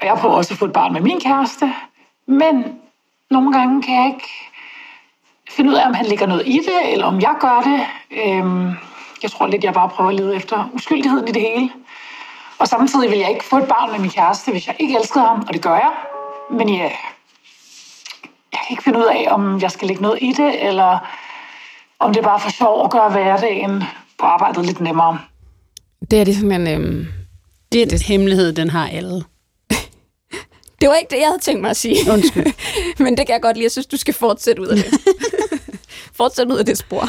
[0.00, 1.74] og jeg prøver også at få et barn med min kæreste.
[2.26, 2.64] Men
[3.30, 4.28] nogle gange kan jeg ikke
[5.56, 7.80] finde ud af, om han lægger noget i det, eller om jeg gør det.
[8.24, 8.70] Øhm,
[9.22, 11.70] jeg tror lidt, jeg bare prøver at lede efter uskyldigheden i det hele.
[12.58, 15.24] Og samtidig vil jeg ikke få et barn med min kæreste, hvis jeg ikke elskede
[15.24, 15.92] ham, og det gør jeg.
[16.50, 16.82] Men ja,
[18.52, 20.98] jeg kan ikke finde ud af, om jeg skal lægge noget i det, eller
[21.98, 23.84] om det er bare for sjov at gøre hverdagen
[24.18, 25.18] på arbejdet lidt nemmere.
[26.10, 26.80] Det er det simpelthen...
[26.82, 27.06] Øhm,
[27.72, 28.02] Den det...
[28.02, 29.24] hemmelighed, den har alle.
[30.80, 32.12] det var ikke det, jeg havde tænkt mig at sige.
[32.12, 32.52] Undskyld.
[33.04, 33.64] Men det kan jeg godt lide.
[33.64, 34.86] Jeg synes, du skal fortsætte ud af det.
[36.12, 37.04] Fortsæt ud af det spor.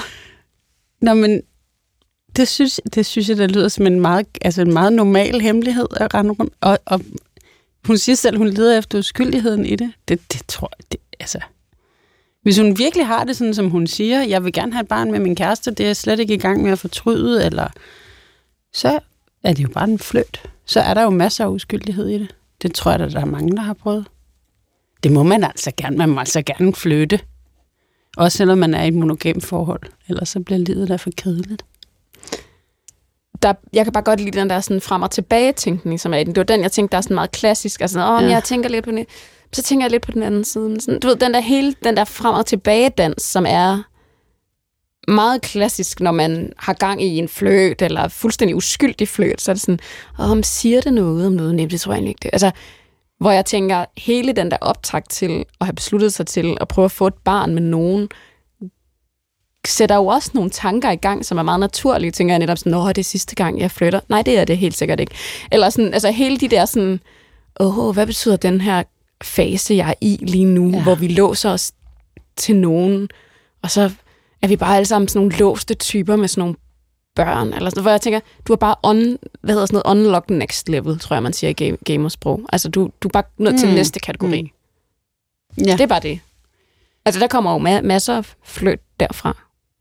[1.01, 1.41] Nå, men
[2.35, 5.87] det synes, det synes jeg, der lyder som en meget, altså en meget normal hemmelighed
[5.95, 6.53] at rende rundt.
[6.61, 7.01] Og, og
[7.85, 9.93] hun siger selv, hun leder efter uskyldigheden i det.
[10.07, 11.39] Det, det tror jeg, det, altså...
[12.41, 15.11] Hvis hun virkelig har det sådan, som hun siger, jeg vil gerne have et barn
[15.11, 17.67] med min kæreste, det er jeg slet ikke i gang med at fortryde, eller
[18.73, 18.99] så
[19.43, 20.41] er det jo bare en fløt.
[20.65, 22.35] Så er der jo masser af uskyldighed i det.
[22.61, 24.07] Det tror jeg, der er mange, der har prøvet.
[25.03, 25.97] Det må man altså gerne.
[25.97, 27.19] Man må altså gerne flytte.
[28.17, 29.81] Også selvom man er i et monogamt forhold.
[30.09, 31.65] Ellers så bliver livet der for kedeligt.
[33.43, 36.17] der, jeg kan bare godt lide den der sådan frem og tilbage tænkning, som er
[36.17, 36.35] i den.
[36.35, 37.81] Det var den, jeg tænkte, der er sådan meget klassisk.
[37.81, 38.27] Altså, åh, ja.
[38.27, 38.33] Ja.
[38.33, 39.05] jeg tænker lidt på det.
[39.53, 40.81] Så tænker jeg lidt på den anden side.
[40.81, 43.83] Sådan, du ved, den der hele, den der frem og tilbage dans, som er
[45.07, 49.53] meget klassisk, når man har gang i en fløt, eller fuldstændig uskyldig fløt, så er
[49.53, 49.79] det sådan,
[50.19, 51.55] åh, men siger det noget om noget?
[51.55, 52.19] Nej, det tror jeg ikke.
[52.23, 52.29] Det.
[52.33, 52.51] Altså,
[53.23, 56.85] hvor jeg tænker, hele den der optakt til at have besluttet sig til at prøve
[56.85, 58.09] at få et barn med nogen,
[59.67, 62.11] sætter jo også nogle tanker i gang, som er meget naturlige.
[62.11, 63.99] Tænker jeg netop sådan, åh, det er sidste gang, jeg flytter.
[64.09, 65.15] Nej, det er det helt sikkert ikke.
[65.51, 66.99] Eller sådan, altså hele de der sådan,
[67.59, 68.83] åh, hvad betyder den her
[69.23, 70.83] fase, jeg er i lige nu, ja.
[70.83, 71.71] Hvor vi låser os
[72.37, 73.09] til nogen,
[73.61, 73.91] og så
[74.41, 76.55] er vi bare alle sammen sådan nogle låste typer med sådan nogle
[77.15, 80.29] børn, eller sådan hvor jeg tænker, du er bare on, hvad hedder sådan noget, unlock
[80.29, 82.41] next level, tror jeg, man siger i game, gamersprog.
[82.53, 83.73] Altså, du, du er bare til Mm.
[83.73, 84.41] næste kategori.
[84.41, 85.63] Mm.
[85.65, 85.71] Ja.
[85.71, 86.19] Det er bare det.
[87.05, 89.37] Altså, der kommer jo ma- masser af fløt derfra.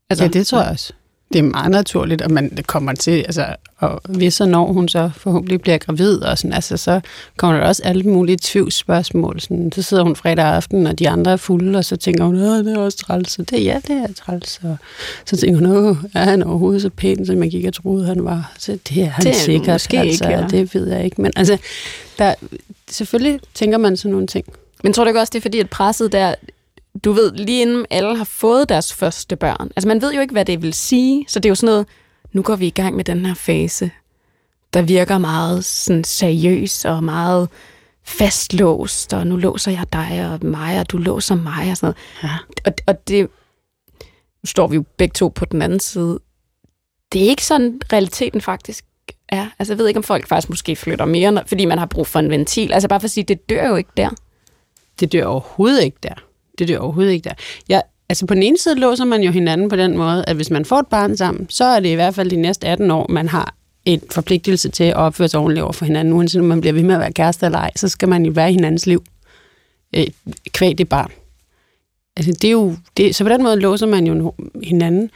[0.09, 0.93] Altså, Ja, det tror jeg også.
[1.33, 3.45] Det er meget naturligt, at man kommer til, altså,
[3.77, 7.01] og hvis og når hun så forhåbentlig bliver gravid, og sådan, altså, så
[7.37, 9.39] kommer der også alle mulige tvivlsspørgsmål.
[9.39, 12.35] Sådan, så sidder hun fredag aften, og de andre er fulde, og så tænker hun,
[12.35, 13.39] at det er også træls.
[13.39, 14.59] Og det, ja, det er træls.
[14.63, 14.77] Og
[15.25, 18.53] så tænker hun, åh, er han overhovedet så pæn, som gik og troede, han var?
[18.57, 20.47] Så det er han Det er sikkert, måske altså, ikke, ja.
[20.47, 21.21] det ved jeg ikke.
[21.21, 21.57] Men altså,
[22.19, 22.33] der,
[22.89, 24.45] selvfølgelig tænker man sådan nogle ting.
[24.83, 26.35] Men tror du ikke også, det er fordi, at presset der,
[27.03, 30.31] du ved, lige inden alle har fået deres første børn, altså man ved jo ikke,
[30.31, 31.87] hvad det vil sige, så det er jo sådan noget,
[32.31, 33.91] nu går vi i gang med den her fase,
[34.73, 37.49] der virker meget sådan seriøs og meget
[38.03, 42.31] fastlåst, og nu låser jeg dig og mig, og du låser mig og sådan noget.
[42.31, 42.37] Ja.
[42.65, 43.29] Og, og det,
[44.43, 46.19] nu står vi jo begge to på den anden side.
[47.13, 48.85] Det er ikke sådan, realiteten faktisk
[49.29, 49.47] er.
[49.59, 52.19] Altså, jeg ved ikke, om folk faktisk måske flytter mere, fordi man har brug for
[52.19, 52.73] en ventil.
[52.73, 54.09] Altså, bare for at sige, det dør jo ikke der.
[54.99, 56.13] Det dør overhovedet ikke der.
[56.59, 57.33] Det dør overhovedet ikke der.
[57.69, 60.49] Jeg, altså på den ene side låser man jo hinanden på den måde, at hvis
[60.49, 63.07] man får et barn sammen, så er det i hvert fald de næste 18 år,
[63.09, 66.13] man har en forpligtelse til at opføre sig ordentligt over for hinanden.
[66.13, 68.31] Uanset om man bliver ved med at være kæreste eller ej, så skal man jo
[68.31, 69.03] være i hinandens liv.
[69.95, 70.07] Øh,
[70.51, 71.11] kvæg det barn.
[72.17, 75.09] Altså det er jo, det, så på den måde låser man jo hinanden.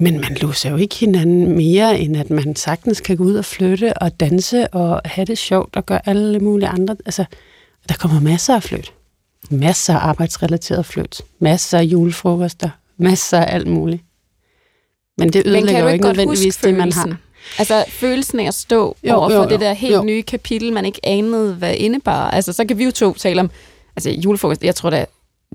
[0.00, 3.44] Men man låser jo ikke hinanden mere, end at man sagtens kan gå ud og
[3.44, 6.96] flytte og danse og have det sjovt og gøre alle mulige andre.
[7.06, 7.24] Altså,
[7.88, 8.92] der kommer masser af flyt.
[9.50, 11.22] Masser af arbejdsrelateret flyt.
[11.38, 12.70] Masser af julefrokoster.
[12.96, 14.02] Masser af alt muligt.
[15.18, 17.16] Men det Men kan ødelægger du jo ikke nødvendigvis det, man har.
[17.58, 20.02] Altså følelsen af at stå Jo, over jo, for jo, det der helt jo.
[20.02, 22.30] nye kapitel, man ikke anede, hvad indebar.
[22.30, 23.50] Altså, så kan vi jo to tale om,
[23.96, 25.06] altså julefrokost, jeg tror da,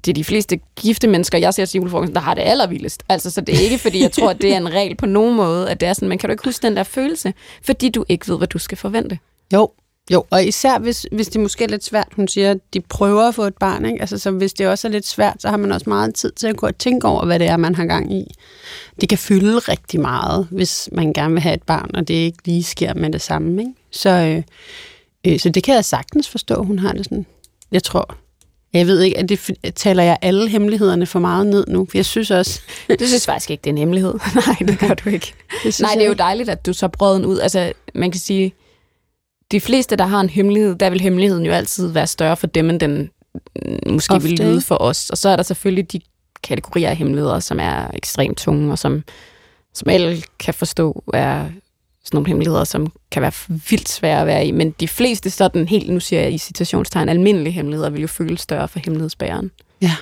[0.06, 3.04] det er de fleste gifte mennesker, jeg ser til julefrokost, der har det allervildest.
[3.10, 5.36] Altså, så det er ikke, fordi jeg tror, at det er en regel på nogen
[5.36, 7.34] måde, at det er sådan, men kan du ikke huske den der følelse?
[7.63, 9.19] Fordi du ikke ved, hvad du skal forvente.
[9.54, 9.69] Jo,
[10.10, 13.28] jo, og især hvis, hvis det måske er lidt svært, hun siger, at de prøver
[13.28, 14.02] at få et barn, ikke?
[14.02, 16.48] Altså, så hvis det også er lidt svært, så har man også meget tid til
[16.48, 18.36] at gå og tænke over, hvad det er, man har gang i.
[19.02, 22.38] Det kan fylde rigtig meget, hvis man gerne vil have et barn, og det ikke
[22.45, 23.62] lige sker med det samme.
[23.62, 23.74] Ikke?
[23.91, 24.43] Så, øh,
[25.34, 27.26] øh, så det kan jeg sagtens forstå, hun har det sådan.
[27.72, 28.15] Jeg tror,
[28.74, 32.06] jeg ved ikke, at det taler jeg alle hemmelighederne for meget ned nu, for jeg
[32.06, 32.62] synes også...
[33.00, 34.13] Du synes faktisk ikke, det er en hemmelighed.
[34.48, 35.34] Nej, det gør du ikke.
[35.63, 37.39] Det Nej, det er jo dejligt, at du så brød den ud.
[37.39, 38.54] Altså, man kan sige,
[39.51, 42.69] de fleste, der har en hemmelighed, der vil hemmeligheden jo altid være større for dem,
[42.69, 43.09] end den
[43.65, 45.09] mm, måske Ofte, vil lyde for os.
[45.09, 46.01] Og så er der selvfølgelig de
[46.43, 49.03] kategorier af hemmeligheder, som er ekstremt tunge, og som,
[49.73, 51.45] som alle kan forstå er
[52.03, 53.31] sådan nogle hemmeligheder, som kan være
[53.69, 54.51] vildt svære at være i.
[54.51, 58.41] Men de fleste sådan helt, nu siger jeg i citationstegn, almindelige hemmeligheder, vil jo føles
[58.41, 59.51] større for hemmelighedsbæreren.
[59.81, 59.95] Ja.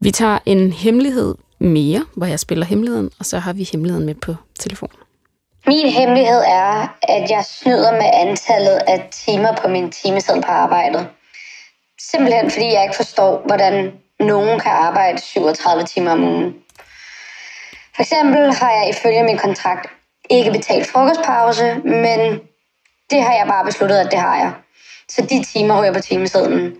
[0.00, 4.14] Vi tager en hemmelighed mere, hvor jeg spiller hemmeligheden, og så har vi hemmeligheden med
[4.14, 4.90] på telefon.
[5.66, 11.08] Min hemmelighed er, at jeg snyder med antallet af timer på min timeseddel på arbejdet.
[12.00, 16.54] Simpelthen fordi jeg ikke forstår, hvordan nogen kan arbejde 37 timer om ugen.
[17.94, 19.90] For eksempel har jeg ifølge min kontrakt
[20.30, 22.40] ikke betalt frokostpause, men
[23.10, 24.52] det har jeg bare besluttet, at det har jeg.
[25.08, 26.76] Så de timer ryger på timesedlen.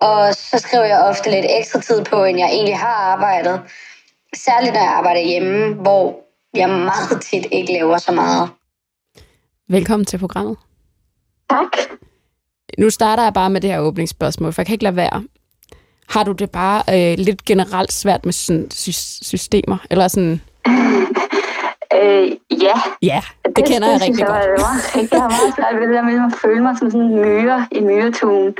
[0.00, 3.60] Og så skriver jeg ofte lidt ekstra tid på, end jeg egentlig har arbejdet.
[4.34, 8.50] Særligt når jeg arbejder hjemme, hvor jeg meget tit ikke laver så meget.
[9.68, 10.56] Velkommen til programmet.
[11.50, 11.76] Tak.
[12.78, 15.24] Nu starter jeg bare med det her åbningsspørgsmål, for jeg kan ikke lade være.
[16.08, 19.76] Har du det bare øh, lidt generelt svært med sådan sy- systemer?
[19.90, 20.40] Eller sådan,
[22.02, 24.38] Øh, ja, ja, det, det kender jeg rigtig godt.
[24.38, 26.90] Jeg, var meget, jeg har meget svært ved det der med at føle mig som
[26.90, 28.56] sådan en myre i myretuen.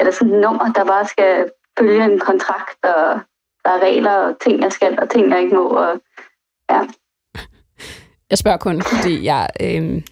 [0.00, 3.20] Eller sådan et nummer, der bare skal følge en kontrakt, og
[3.64, 5.68] der er regler og ting, jeg skal, og ting, jeg ikke må.
[5.68, 6.00] Og,
[6.70, 6.80] ja.
[8.32, 9.48] Jeg spørger kun, fordi jeg...
[9.60, 10.02] Øh,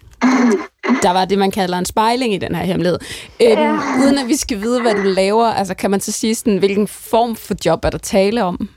[1.03, 2.99] der var det, man kalder en spejling i den her hemmelighed.
[3.41, 3.77] Øhm, Ja.
[4.03, 6.87] Uden at vi skal vide, hvad du laver, altså kan man så sige, sådan, hvilken
[6.87, 8.69] form for job er der tale om?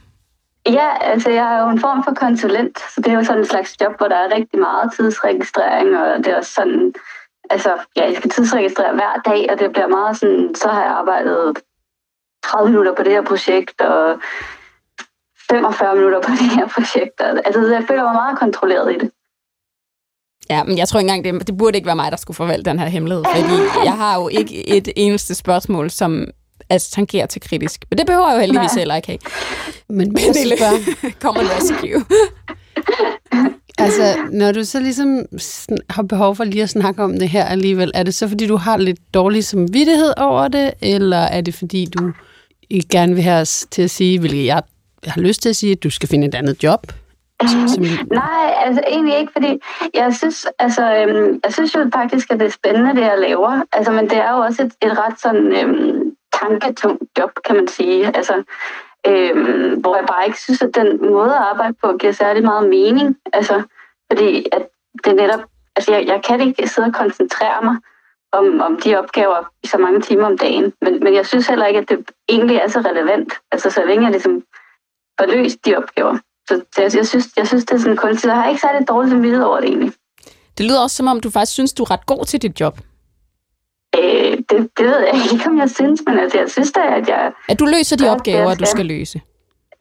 [0.69, 3.45] ja, altså jeg er jo en form for konsulent, så det er jo sådan en
[3.45, 6.93] slags job, hvor der er rigtig meget tidsregistrering, og det er også sådan,
[7.49, 10.91] altså ja, jeg skal tidsregistrere hver dag, og det bliver meget sådan, så har jeg
[10.91, 11.53] arbejdet
[12.43, 14.19] 30 minutter på det her projekt, og
[15.49, 17.21] 45 minutter på det her projekt.
[17.21, 19.11] og- Altså, jeg føler mig meget kontrolleret i det.
[20.49, 22.69] Ja, men jeg tror ikke engang, det, det burde ikke være mig, der skulle forvalte
[22.69, 23.53] den her hemmelighed, fordi
[23.89, 26.27] jeg har jo ikke et eneste spørgsmål, som
[26.69, 27.85] altså, tangerer til kritisk.
[27.89, 28.79] Men det behøver jeg jo heldigvis Nej.
[28.79, 29.19] heller ikke have.
[29.89, 32.05] Men må jeg Pernille, spørge, Kom and rescue.
[33.77, 35.25] Altså, når du så ligesom
[35.89, 38.55] har behov for lige at snakke om det her alligevel, er det så fordi, du
[38.57, 42.11] har lidt dårlig samvittighed over det, eller er det fordi, du
[42.69, 44.61] ikke gerne vil have os til at sige, hvilket jeg
[45.07, 46.91] har lyst til at sige, at du skal finde et andet job?
[47.41, 49.59] Som, som, Nej, altså egentlig ikke, fordi
[49.93, 53.63] jeg synes, altså, øhm, jeg synes jo faktisk, at det er spændende, det jeg laver.
[53.71, 57.67] Altså, men det er jo også et, et ret sådan øhm, tanketungt job, kan man
[57.67, 58.17] sige.
[58.17, 58.43] Altså,
[59.07, 62.69] øhm, hvor jeg bare ikke synes, at den måde at arbejde på giver særlig meget
[62.69, 63.17] mening.
[63.33, 63.63] Altså,
[64.11, 64.67] fordi at
[65.03, 65.43] det netop,
[65.75, 67.75] altså jeg, jeg kan ikke sidde og koncentrere mig
[68.31, 70.73] om, om de opgaver i så mange timer om dagen.
[70.81, 73.33] Men, men jeg synes heller ikke, at det egentlig er så relevant.
[73.51, 74.43] Altså, så længe jeg ligesom
[75.19, 76.17] får løst de opgaver.
[76.47, 78.25] Så, så jeg, jeg, synes, jeg synes, det er sådan kunstigt.
[78.31, 79.91] Jeg har ikke særlig dårligt samvittighed over det egentlig.
[80.57, 82.77] Det lyder også som om, du faktisk synes, du er ret god til dit job.
[83.97, 87.07] Øh, det, det ved jeg ikke, om jeg synes, men altså, jeg synes da, at
[87.07, 87.31] jeg...
[87.49, 89.21] At du løser de opgaver, det du skal løse.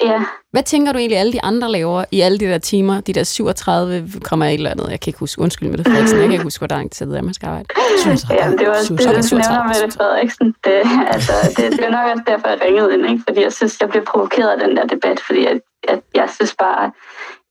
[0.02, 0.20] ja.
[0.52, 3.00] Hvad tænker du egentlig, alle de andre laver i alle de der timer?
[3.00, 4.88] De der 37 kommer et eller andet.
[4.90, 5.40] Jeg kan ikke huske.
[5.42, 6.18] Undskyld, Mette Frederiksen.
[6.18, 7.68] Jeg kan ikke huske, hvor lang tid det er, man skal arbejde.
[7.98, 8.42] 37.
[8.44, 9.40] Ja, det var det, Okay, du 37.
[9.40, 10.46] nævner med det, Frederiksen.
[10.64, 10.76] Det,
[11.14, 13.22] altså, det, det er nok også derfor, jeg ringede ind, ikke?
[13.28, 15.54] fordi jeg synes, jeg blev provokeret af den der debat, fordi jeg,
[15.88, 16.92] jeg, jeg synes bare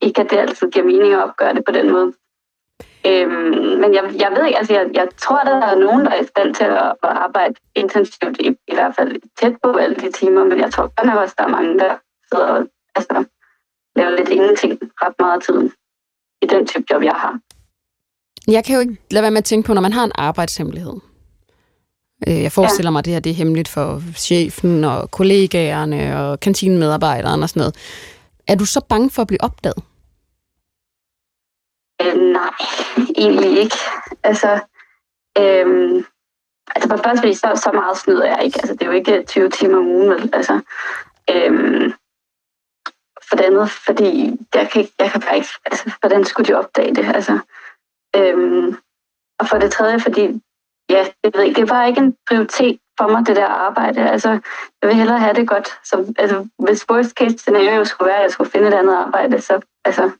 [0.01, 2.13] ikke, at det altid giver mening at opgøre det på den måde.
[3.07, 6.21] Øhm, men jeg, jeg ved ikke, altså jeg, jeg tror, der er nogen, der er
[6.21, 10.11] i stand til at, at arbejde intensivt, i, i hvert fald tæt på alle de
[10.11, 11.95] timer, men jeg tror godt nok også, der er mange, der
[12.31, 13.23] sidder og altså,
[13.95, 15.71] laver lidt ingenting ret meget af tiden
[16.41, 17.39] i den type job, jeg har.
[18.47, 20.93] Jeg kan jo ikke lade være med at tænke på, når man har en arbejdshemmelighed.
[22.27, 26.39] Øh, Jeg forestiller mig, at det her det er hemmeligt for chefen og kollegaerne og
[26.39, 27.75] kantinemedarbejderen og sådan noget.
[28.47, 29.83] Er du så bange for at blive opdaget?
[32.01, 32.53] Øh, nej,
[33.17, 33.75] egentlig ikke.
[34.23, 34.51] Altså,
[35.37, 36.03] øh,
[36.75, 38.59] altså på det første, fordi så, så meget snyder jeg ikke.
[38.59, 40.29] Altså, det er jo ikke 20 timer om ugen, vel?
[40.33, 40.53] Altså,
[41.29, 41.93] øh,
[43.29, 46.95] for det andet, fordi jeg kan, jeg kan bare ikke, altså, hvordan skulle de opdage
[46.95, 47.05] det?
[47.15, 47.39] Altså,
[48.15, 48.77] øhm,
[49.39, 50.21] og for det tredje, fordi,
[50.89, 54.09] ja, jeg ved ikke, det er bare ikke en prioritet for mig, det der arbejde.
[54.09, 54.29] Altså,
[54.81, 55.67] jeg vil hellere have det godt.
[55.83, 59.41] Så, altså, hvis worst case scenario skulle være, at jeg skulle finde et andet arbejde,
[59.41, 60.11] så, altså,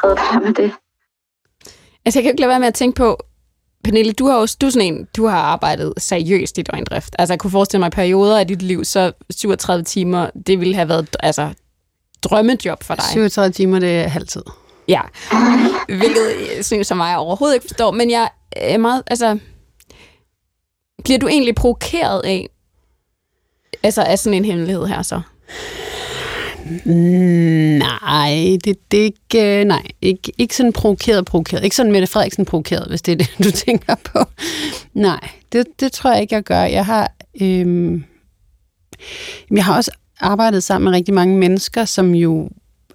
[0.00, 0.72] fred være med det.
[2.04, 3.18] Altså, jeg kan jo ikke lade være med at tænke på,
[3.84, 7.16] Pernille, du har også du er sådan en, du har arbejdet seriøst i døgndrift.
[7.18, 10.88] Altså, jeg kunne forestille mig, perioder af dit liv, så 37 timer, det ville have
[10.88, 11.54] været altså,
[12.22, 13.04] drømmejob for dig.
[13.04, 14.42] 37 timer, det er halvtid.
[14.88, 15.00] Ja,
[15.86, 19.38] hvilket jeg synes som mig jeg overhovedet ikke forstår, men jeg er meget, altså,
[21.04, 22.48] bliver du egentlig provokeret af,
[23.82, 25.20] altså af sådan en hemmelighed her så?
[27.78, 31.64] Nej, det, det er ikke, øh, nej, ikke, ikke sådan provokeret, provokeret.
[31.64, 34.18] Ikke sådan Mette Frederiksen provokeret, hvis det er det, du tænker på.
[34.94, 36.62] Nej, det, det tror jeg ikke, jeg gør.
[36.62, 37.12] Jeg har,
[37.42, 38.04] øhm,
[39.50, 42.50] jeg har også arbejdet sammen med rigtig mange mennesker, som jo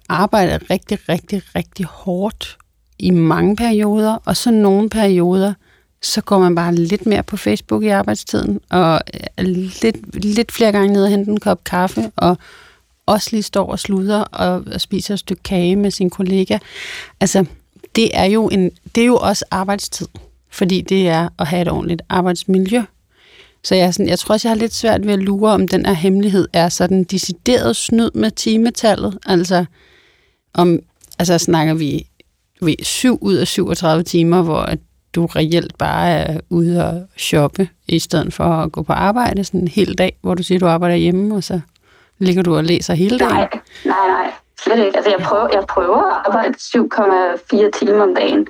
[0.08, 2.58] arbejder rigtig, rigtig, rigtig hårdt
[2.98, 5.54] i mange perioder, og så nogle perioder,
[6.02, 10.72] så går man bare lidt mere på Facebook i arbejdstiden, og øh, lidt, lidt flere
[10.72, 12.38] gange ned og hente en kop kaffe, og
[13.06, 16.58] også lige står og sluder og, og spiser et stykke kage med sin kollega.
[17.20, 17.44] Altså,
[17.96, 20.06] det er jo, en, det er jo også arbejdstid,
[20.50, 22.82] fordi det er at have et ordentligt arbejdsmiljø.
[23.64, 25.86] Så jeg, sådan, jeg tror også, jeg har lidt svært ved at lure, om den
[25.86, 29.18] her hemmelighed er sådan decideret snyd med timetallet.
[29.26, 29.64] Altså,
[30.54, 30.80] om,
[31.18, 32.06] altså snakker vi,
[32.62, 34.78] vi 7 ud af 37 timer, hvor at
[35.14, 39.60] du reelt bare er ude og shoppe, i stedet for at gå på arbejde sådan
[39.60, 41.60] en hel dag, hvor du siger, du arbejder hjemme, og så
[42.18, 43.34] ligger du og læser hele dagen.
[43.34, 43.48] Nej,
[43.84, 44.32] nej, nej.
[44.60, 44.96] Slet ikke.
[44.96, 48.48] Altså, jeg prøver, jeg prøver at arbejde 7,4 timer om dagen.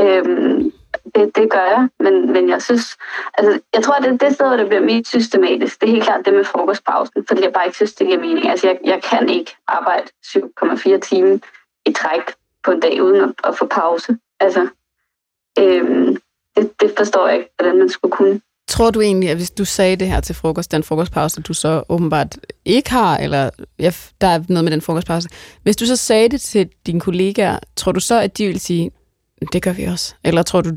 [0.00, 0.72] Øhm,
[1.14, 2.96] det, det gør jeg, men, men jeg synes...
[3.38, 6.04] Altså, jeg tror, at det, det sted, hvor det bliver mest systematisk, det er helt
[6.04, 8.48] klart det med frokostpausen, fordi jeg bare ikke synes, det giver mening.
[8.48, 11.38] Altså, jeg, jeg kan ikke arbejde 7,4 timer
[11.86, 14.18] i træk på en dag, uden at, at få pause.
[14.40, 14.68] Altså,
[15.58, 16.16] øhm,
[16.56, 18.40] det, det forstår jeg ikke, hvordan man skulle kunne.
[18.68, 21.82] Tror du egentlig, at hvis du sagde det her til frokost, den frokostpause, du så
[21.88, 25.28] åbenbart ikke har, eller ja, der er noget med den frokostpause,
[25.62, 28.90] hvis du så sagde det til dine kollegaer, tror du så, at de vil sige,
[29.52, 30.14] det gør vi også?
[30.24, 30.70] Eller tror du,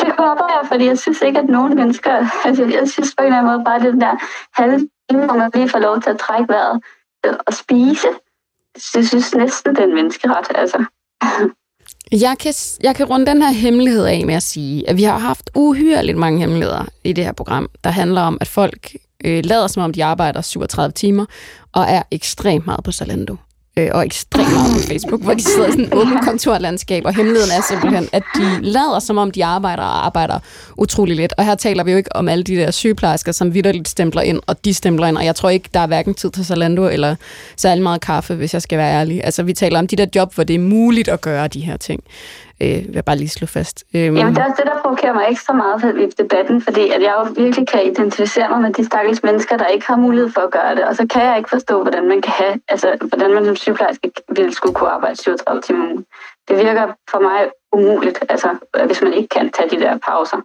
[0.00, 2.28] Det håber jeg, fordi jeg synes ikke, at nogen mennesker...
[2.44, 4.16] Altså, jeg synes på en eller anden måde bare, det der
[4.60, 4.78] halve
[5.10, 6.82] time, hvor man lige får lov til at trække vejret
[7.26, 8.08] øh, og spise.
[8.94, 10.84] Jeg synes næsten, det er en menneskeret, altså.
[12.12, 15.18] Jeg kan, jeg kan runde den her hemmelighed af med at sige, at vi har
[15.18, 19.66] haft uhyreligt mange hemmeligheder i det her program, der handler om, at folk øh, lader
[19.66, 21.26] som om, de arbejder 37 timer,
[21.72, 23.36] og er ekstremt meget på Zalando.
[23.76, 27.14] Øh, og ekstremt meget på Facebook, hvor de sidder i sådan et åbent kontorlandskab, og
[27.14, 30.38] hemmeligheden er simpelthen, at de lader som om, de arbejder og arbejder
[30.76, 31.34] utrolig lidt.
[31.38, 34.40] Og her taler vi jo ikke om alle de der sygeplejersker, som vidderligt stempler ind,
[34.46, 37.14] og de stempler ind, og jeg tror ikke, der er hverken tid til Zalando eller
[37.56, 39.24] særlig meget kaffe, hvis jeg skal være ærlig.
[39.24, 41.76] Altså, vi taler om de der job, hvor det er muligt at gøre de her
[41.76, 42.02] ting.
[42.62, 43.84] Øh, vil jeg bare lige slå fast.
[43.94, 47.02] Øhm, Jamen, det er også det, der provokerer mig ekstra meget i debatten, fordi at
[47.02, 50.40] jeg jo virkelig kan identificere mig med de stakkels mennesker, der ikke har mulighed for
[50.40, 50.84] at gøre det.
[50.84, 54.10] Og så kan jeg ikke forstå, hvordan man kan have, altså, hvordan man som sygeplejerske
[54.36, 56.04] ville skulle kunne arbejde 37 timer om ugen.
[56.48, 57.38] Det virker for mig
[57.72, 58.48] umuligt, altså,
[58.86, 60.40] hvis man ikke kan tage de der pauser.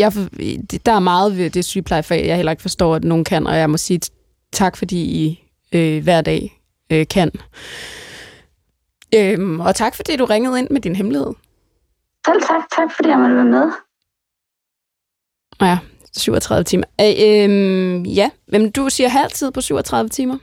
[0.00, 0.12] jeg,
[0.86, 3.70] der er meget ved det sygeplejefag, jeg heller ikke forstår, at nogen kan, og jeg
[3.70, 4.00] må sige
[4.52, 6.60] tak, fordi I øh, hver dag
[6.92, 7.30] øh, kan.
[9.14, 11.32] Øhm, og tak, fordi du ringede ind med din hemmelighed.
[12.26, 12.62] Selv tak.
[12.76, 13.72] Tak, fordi jeg måtte være med.
[15.60, 15.78] Ja,
[16.16, 16.84] 37 timer.
[17.00, 20.38] Øh, øhm, ja, men du siger halvtid på 37 timer.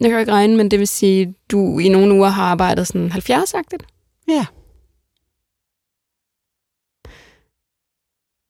[0.00, 2.86] Jeg kan ikke regne, men det vil sige, at du i nogle uger har arbejdet
[2.86, 3.86] sådan 70-agtigt.
[4.28, 4.46] Ja.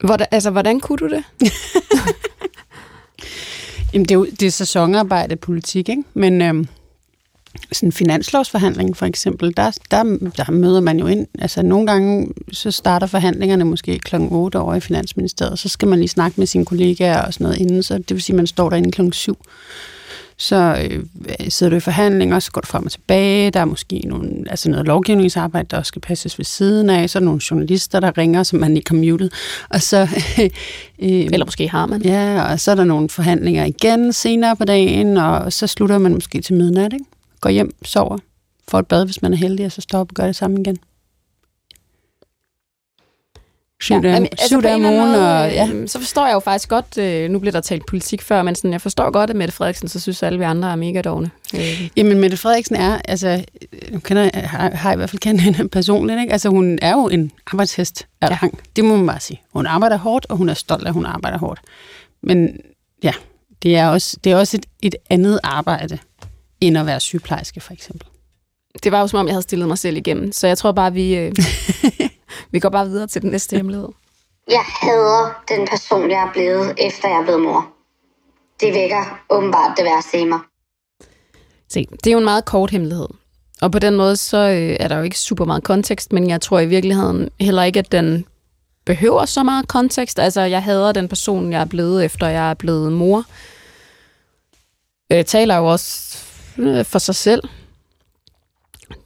[0.05, 1.25] Hvordan, altså, hvordan kunne du det?
[3.93, 6.05] Jamen, det er jo det er sæsonarbejde politik, ikke?
[6.15, 6.69] Men øhm,
[7.73, 10.03] sådan en finanslovsforhandling for eksempel, der, der,
[10.37, 11.27] der møder man jo ind.
[11.39, 15.99] Altså nogle gange, så starter forhandlingerne måske klokken 8 over i Finansministeriet, så skal man
[15.99, 18.47] lige snakke med sine kollegaer og sådan noget inden, så det vil sige, at man
[18.47, 19.39] står derinde klokken 7
[20.41, 21.05] så øh,
[21.49, 24.71] sidder du i forhandlinger, så går du frem og tilbage, der er måske nogle, altså
[24.71, 28.19] noget lovgivningsarbejde, der også skal passes ved siden af, så er der nogle journalister, der
[28.19, 29.31] ringer, som man ikke har muted,
[29.69, 30.09] og så...
[31.03, 32.03] øh, Eller måske har man.
[32.03, 36.15] Ja, og så er der nogle forhandlinger igen senere på dagen, og så slutter man
[36.15, 37.05] måske til midnat, ikke?
[37.41, 38.19] Går hjem, sover,
[38.69, 40.61] får et bad, hvis man er heldig, og så står op og gør det samme
[40.61, 40.79] igen.
[43.81, 45.15] Syv ja, dage, jamen, altså dage om ugen.
[45.15, 45.69] Og, ja.
[45.73, 48.55] Øh, så forstår jeg jo faktisk godt, øh, nu bliver der talt politik før, men
[48.55, 51.31] sådan, jeg forstår godt, at Mette Frederiksen, så synes alle vi andre er mega dogne.
[51.55, 51.89] Øh.
[51.97, 53.45] Jamen, Mette Frederiksen er, altså,
[53.91, 56.33] nu kender, har, har jeg i hvert fald kendt hende personligt, ikke?
[56.33, 58.39] Altså, hun er jo en arbejdshest af ja.
[58.43, 58.59] rang.
[58.77, 59.41] Det må man bare sige.
[59.53, 61.61] Hun arbejder hårdt, og hun er stolt af, at hun arbejder hårdt.
[62.23, 62.61] Men
[63.03, 63.13] ja,
[63.63, 65.99] det er også, det er også et, et andet arbejde,
[66.61, 68.09] end at være sygeplejerske, for eksempel.
[68.83, 70.93] Det var jo som om, jeg havde stillet mig selv igennem, så jeg tror bare,
[70.93, 71.17] vi...
[71.17, 71.33] Øh...
[72.51, 73.89] Vi går bare videre til den næste hemmelighed.
[74.51, 77.69] Jeg hader den person, jeg er blevet, efter jeg er blevet mor.
[78.61, 80.39] Det vækker åbenbart det værste i mig.
[81.69, 83.09] Se, det er jo en meget kort hemmelighed.
[83.61, 86.41] Og på den måde, så øh, er der jo ikke super meget kontekst, men jeg
[86.41, 88.27] tror i virkeligheden heller ikke, at den
[88.87, 90.19] behøver så meget kontekst.
[90.19, 93.25] Altså, jeg hader den person, jeg er blevet, efter jeg er blevet mor.
[95.13, 96.19] Øh, taler jo også
[96.59, 97.43] Øh, for sig selv.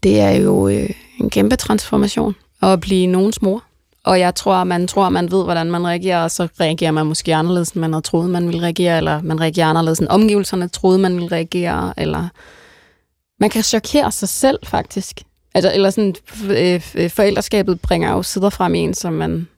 [0.03, 0.91] Det er jo øh,
[1.21, 3.65] en kæmpe transformation at blive nogens mor.
[4.05, 7.35] Og jeg tror, man tror, man ved, hvordan man reagerer, og så reagerer man måske
[7.35, 10.99] anderledes, end man havde troet, man ville reagere, eller man reagerer anderledes, end omgivelserne troede,
[10.99, 12.29] man ville reagere, eller
[13.41, 15.23] man kan chokere sig selv, faktisk.
[15.55, 19.49] Altså, eller sådan, øh, øh forældreskabet bringer jo sider frem i en, som man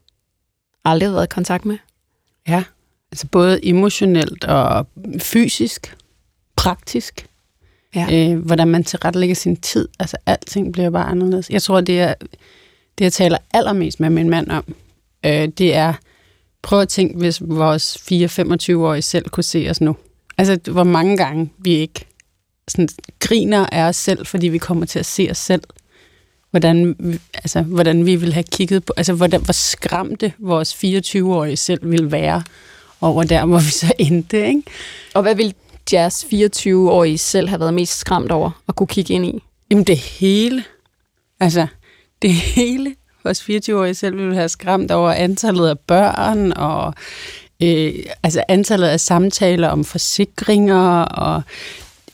[0.85, 1.79] aldrig har været i kontakt med.
[2.49, 2.65] Ja,
[3.13, 4.87] altså både emotionelt og
[5.21, 5.97] fysisk,
[6.57, 7.27] praktisk.
[7.95, 8.07] Ja.
[8.13, 9.89] Øh, hvordan man tilrettelægger sin tid.
[9.99, 11.51] Altså, alting bliver bare anderledes.
[11.51, 12.15] Jeg tror, det er
[12.99, 14.75] det, jeg taler allermest med min mand om,
[15.27, 15.93] øh, det er,
[16.63, 19.97] prøv at tænke, hvis vores 4-25-årige selv kunne se os nu.
[20.39, 22.07] Altså, hvor mange gange vi ikke
[22.69, 22.89] sådan,
[23.21, 25.63] griner af os selv, fordi vi kommer til at se os selv.
[26.51, 26.97] Hvordan,
[27.35, 32.13] altså, hvordan vi vil have kigget på, altså hvordan, hvor skræmte vores 24-årige selv vil
[32.13, 32.43] være
[33.01, 34.49] over der, hvor vi så endte.
[34.49, 34.63] Ikke?
[35.15, 35.55] Og hvad vil
[35.93, 39.43] jazz 24-årige selv har været mest skræmt over at kunne kigge ind i?
[39.71, 40.65] Jamen det hele.
[41.41, 41.67] Altså,
[42.23, 42.95] det hele.
[43.25, 46.95] Vores 24-årige selv ville have skræmt over antallet af børn, og
[47.63, 51.43] øh, altså antallet af samtaler om forsikringer, og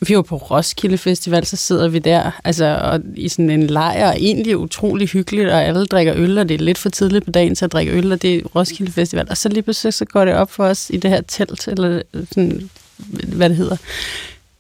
[0.01, 4.09] vi var på Roskilde Festival, så sidder vi der altså, og i sådan en lejr,
[4.09, 7.31] og egentlig utrolig hyggeligt, og alle drikker øl, og det er lidt for tidligt på
[7.31, 9.27] dagen til at drikke øl, og det er Roskilde Festival.
[9.31, 12.03] Og så lige pludselig så går det op for os i det her telt, eller
[12.29, 12.71] sådan,
[13.37, 13.77] hvad det hedder,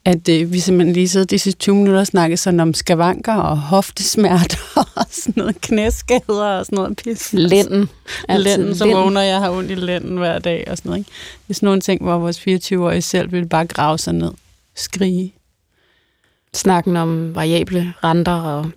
[0.05, 3.34] at øh, vi simpelthen lige sidder de sidste 20 minutter og snakker sådan om skavanker
[3.34, 7.32] og hoftesmerter og sådan noget knæskader og sådan noget pis.
[7.32, 7.88] Lænden.
[8.28, 10.99] Lænden, så vågner jeg har ondt i lænden hver dag og sådan noget.
[10.99, 11.11] Ikke?
[11.49, 14.32] Det er sådan nogle ting, hvor vores 24-årige selv vil bare grave sig ned.
[14.76, 15.34] Skrige.
[16.55, 18.70] Snakken om variable renter og...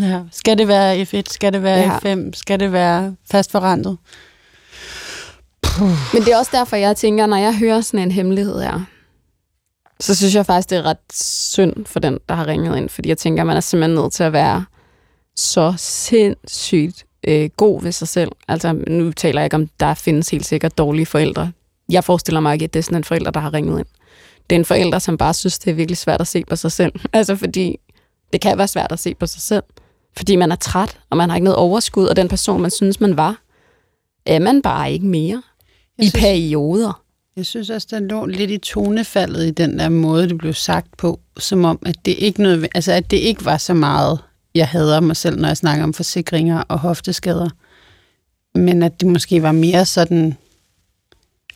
[0.00, 0.20] Ja.
[0.32, 1.22] Skal det være F1?
[1.30, 2.14] Skal det være ja.
[2.14, 2.30] F5?
[2.32, 3.98] Skal det være fast forrentet?
[6.12, 8.84] Men det er også derfor, jeg tænker, når jeg hører sådan en hemmelighed her,
[10.04, 13.08] så synes jeg faktisk, det er ret synd for den, der har ringet ind, fordi
[13.08, 14.64] jeg tænker, man er simpelthen nødt til at være
[15.36, 18.32] så sindssygt øh, god ved sig selv.
[18.48, 21.52] Altså, nu taler jeg ikke om, der findes helt sikkert dårlige forældre.
[21.88, 23.86] Jeg forestiller mig ikke, at det er sådan en forælder, der har ringet ind.
[24.50, 26.72] Det er en forælder, som bare synes, det er virkelig svært at se på sig
[26.72, 26.92] selv.
[27.12, 27.76] Altså, fordi
[28.32, 29.64] det kan være svært at se på sig selv.
[30.16, 33.00] Fordi man er træt, og man har ikke noget overskud, og den person, man synes,
[33.00, 33.42] man var,
[34.26, 35.42] er man bare ikke mere.
[35.98, 37.03] Jeg I synes, perioder.
[37.36, 40.96] Jeg synes også, der lå lidt i tonefaldet i den der måde, det blev sagt
[40.96, 44.18] på, som om, at det ikke, noget, altså, at det ikke var så meget,
[44.54, 47.48] jeg hader mig selv, når jeg snakker om forsikringer og hofteskader.
[48.54, 50.36] Men at det måske var mere sådan,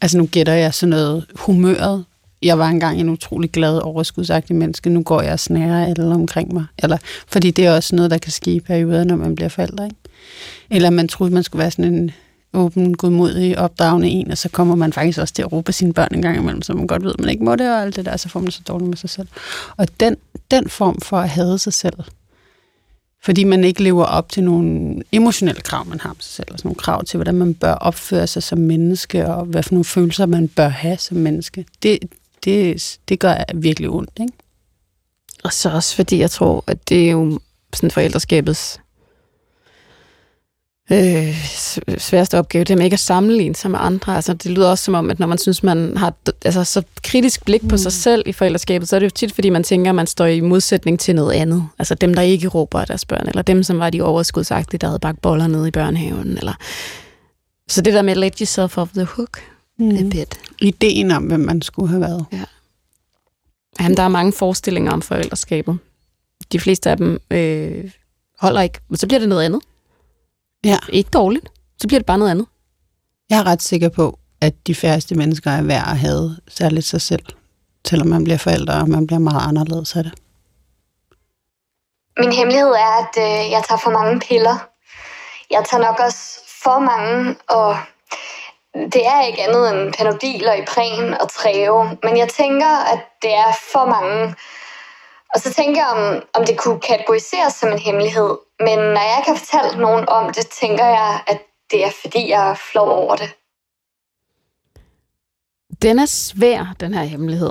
[0.01, 2.05] altså nu gætter jeg sådan noget humøret.
[2.43, 4.91] Jeg var engang en utrolig glad, overskudsagtig menneske.
[4.91, 6.65] Nu går jeg og snærer alle omkring mig.
[6.79, 6.99] Eller,
[7.29, 9.85] fordi det er også noget, der kan ske i perioder, når man bliver forældre.
[9.85, 9.97] Ikke?
[10.71, 12.11] Eller man troede, man skulle være sådan en
[12.55, 16.15] åben, godmodig, opdragende en, og så kommer man faktisk også til at råbe sine børn
[16.15, 18.05] en gang imellem, så man godt ved, at man ikke må det, og alt det
[18.05, 19.29] der, så får man så dårligt med sig selv.
[19.77, 20.17] Og den,
[20.51, 21.99] den form for at hade sig selv,
[23.23, 26.67] fordi man ikke lever op til nogle emotionelle krav, man har om sig selv, altså
[26.67, 30.27] nogle krav til, hvordan man bør opføre sig som menneske, og hvad for nogle følelser,
[30.27, 31.99] man bør have som menneske, det,
[32.45, 34.33] det, det gør virkelig ondt, ikke?
[35.45, 37.41] Og så også fordi jeg tror, at det er jo
[37.75, 38.81] sådan forældreskabets
[40.93, 41.35] øh,
[41.99, 44.17] sværeste opgave, det er med ikke at sammenligne sig med andre.
[44.17, 46.15] Altså, det lyder også som om, at når man synes, man har
[46.45, 47.79] altså, så kritisk blik på mm.
[47.79, 50.27] sig selv i forældreskabet, så er det jo tit, fordi man tænker, at man står
[50.27, 51.69] i modsætning til noget andet.
[51.79, 54.87] Altså dem, der ikke råber af deres børn, eller dem, som var de overskudsagtige, der
[54.87, 56.39] havde bagt boller nede i børnehaven.
[56.39, 56.53] Eller...
[57.69, 59.39] Så det der med let yourself off the hook,
[59.79, 59.91] mm.
[59.91, 60.41] er bit.
[60.61, 62.25] Ideen om, hvem man skulle have været.
[62.33, 62.45] Ja.
[63.81, 65.79] Jamen, der er mange forestillinger om forældreskabet.
[66.53, 67.91] De fleste af dem øh,
[68.39, 69.61] holder ikke, men så bliver det noget andet.
[70.65, 70.79] Ja.
[70.89, 71.49] Ikke dårligt.
[71.81, 72.47] Så bliver det bare noget andet.
[73.31, 77.01] Jeg er ret sikker på, at de færreste mennesker er værd at have særligt sig
[77.01, 77.25] selv,
[77.87, 80.13] selvom man bliver forældre, og man bliver meget anderledes af det.
[82.19, 84.69] Min hemmelighed er, at øh, jeg tager for mange piller.
[85.51, 87.77] Jeg tager nok også for mange, og
[88.75, 91.99] det er ikke andet end panodiler i præn og træve.
[92.03, 94.35] Men jeg tænker, at det er for mange.
[95.35, 98.31] Og så tænker jeg, om, om det kunne kategoriseres som en hemmelighed.
[98.61, 101.39] Men når jeg ikke har fortalt nogen om det, tænker jeg, at
[101.71, 103.31] det er fordi, jeg er flov over det.
[105.83, 107.51] Den er svær, den her hemmelighed.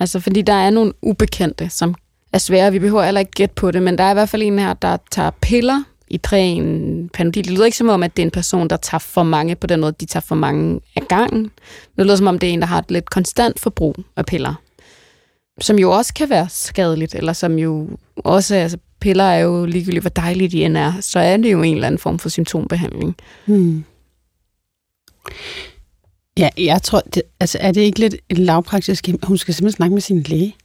[0.00, 1.94] Altså, fordi der er nogle ubekendte, som
[2.32, 2.72] er svære.
[2.72, 4.74] Vi behøver heller ikke gætte på det, men der er i hvert fald en her,
[4.74, 7.44] der tager piller i træen, panodil.
[7.44, 9.66] Det lyder ikke som om, at det er en person, der tager for mange på
[9.66, 11.50] den måde, de tager for mange af gangen.
[11.96, 14.54] Det lyder som om, det er en, der har et lidt konstant forbrug af piller.
[15.60, 20.02] Som jo også kan være skadeligt, eller som jo også, altså piller er jo ligegyldigt,
[20.02, 23.16] hvor dejligt de end er, så er det jo en eller anden form for symptombehandling.
[23.46, 23.84] Hmm.
[26.38, 29.94] Ja, jeg tror, det, altså er det ikke lidt en lavpraktisk, hun skal simpelthen snakke
[29.94, 30.56] med sin læge.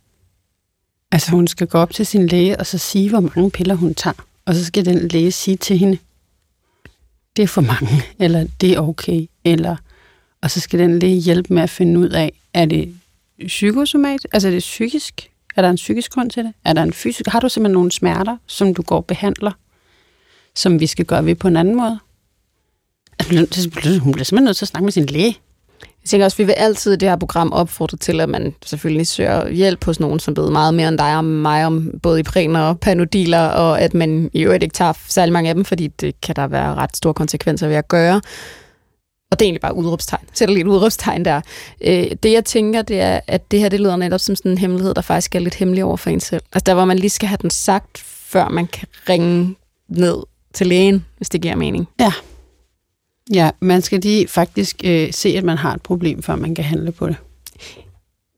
[1.11, 3.95] Altså hun skal gå op til sin læge, og så sige, hvor mange piller hun
[3.95, 4.25] tager.
[4.45, 5.97] Og så skal den læge sige til hende,
[7.35, 9.75] det er for mange, eller det er okay, eller...
[10.41, 12.95] Og så skal den læge hjælpe med at finde ud af, er det
[13.39, 16.53] psykosomat, altså er det psykisk, er der en psykisk grund til det?
[16.65, 17.27] Er der en fysisk?
[17.27, 19.51] Har du simpelthen nogle smerter, som du går og behandler,
[20.55, 21.99] som vi skal gøre ved på en anden måde?
[23.19, 23.69] Altså,
[24.03, 25.37] hun bliver simpelthen nødt til at snakke med sin læge.
[25.81, 28.55] Jeg tænker også, at vi vil altid i det her program opfordre til, at man
[28.65, 32.19] selvfølgelig søger hjælp hos nogen, som ved meget mere end dig og mig om både
[32.19, 35.87] Ipren og panodiler, og at man i øvrigt ikke tager særlig mange af dem, fordi
[35.87, 38.21] det kan der være ret store konsekvenser ved at gøre.
[39.31, 40.25] Og det er egentlig bare udråbstegn.
[40.33, 41.41] Sætter lige et udråbstegn der.
[41.81, 44.57] Øh, det jeg tænker, det er, at det her det lyder netop som sådan en
[44.57, 46.41] hemmelighed, der faktisk er lidt hemmelig over for en selv.
[46.53, 49.55] Altså der, hvor man lige skal have den sagt, før man kan ringe
[49.87, 50.23] ned
[50.53, 51.87] til lægen, hvis det giver mening.
[51.99, 52.13] Ja.
[53.33, 56.63] Ja, man skal lige faktisk øh, se, at man har et problem, før man kan
[56.63, 57.15] handle på det.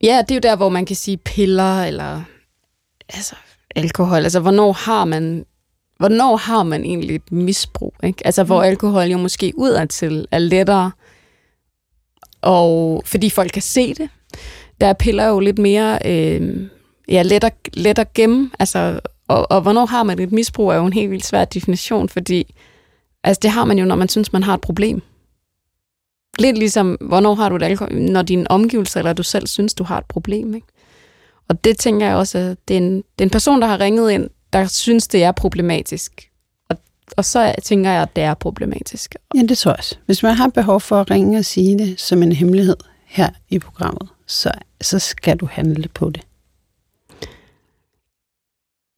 [0.03, 2.21] Ja, det er jo der, hvor man kan sige piller eller
[3.09, 3.35] altså,
[3.75, 4.23] alkohol.
[4.23, 5.45] Altså, hvornår har man
[5.99, 7.93] hvornår har man egentlig et misbrug?
[8.03, 8.25] Ikke?
[8.25, 8.67] Altså, hvor mm.
[8.67, 10.91] alkohol jo måske udadtil er lettere,
[12.41, 14.09] og fordi folk kan se det.
[14.81, 16.67] Der er piller jo lidt mere øh,
[17.07, 18.51] ja, let, at, let at gemme.
[18.59, 22.09] Altså, og, og hvornår har man et misbrug, er jo en helt vildt svær definition,
[22.09, 22.55] fordi
[23.23, 25.01] altså, det har man jo, når man synes, man har et problem.
[26.39, 29.83] Lidt ligesom, hvornår har du et alkohol, når din omgivelser eller du selv synes, du
[29.83, 30.53] har et problem.
[30.55, 30.67] Ikke?
[31.49, 33.79] Og det tænker jeg også, at det er, en, det er en person, der har
[33.79, 36.31] ringet ind, der synes, det er problematisk.
[36.69, 36.77] Og,
[37.17, 39.15] og så tænker jeg, at det er problematisk.
[39.35, 39.95] Ja, det tror jeg også.
[40.05, 43.59] Hvis man har behov for at ringe og sige det som en hemmelighed her i
[43.59, 46.21] programmet, så, så skal du handle på det.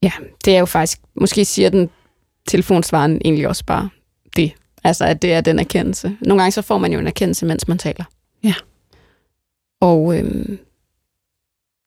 [0.02, 0.12] Ja,
[0.44, 1.90] det er jo faktisk, måske siger den
[2.46, 3.88] telefonsvaren egentlig også bare
[4.36, 4.52] det.
[4.84, 6.16] Altså, at det er den erkendelse.
[6.20, 8.04] Nogle gange så får man jo en erkendelse, mens man taler.
[8.42, 8.54] Ja.
[9.80, 10.58] Og øhm,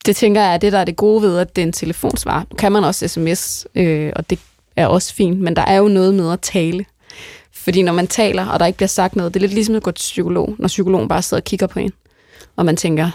[0.06, 2.46] det tænker jeg er det, der er det gode ved, at det er en telefonsvar.
[2.52, 4.40] Nu kan man også sms, øh, og det
[4.76, 6.86] er også fint, men der er jo noget med at tale.
[7.52, 9.84] Fordi når man taler, og der ikke bliver sagt noget, det er lidt ligesom at
[9.84, 11.92] gå til psykolog, når psykologen bare sidder og kigger på en,
[12.56, 13.12] og man tænker,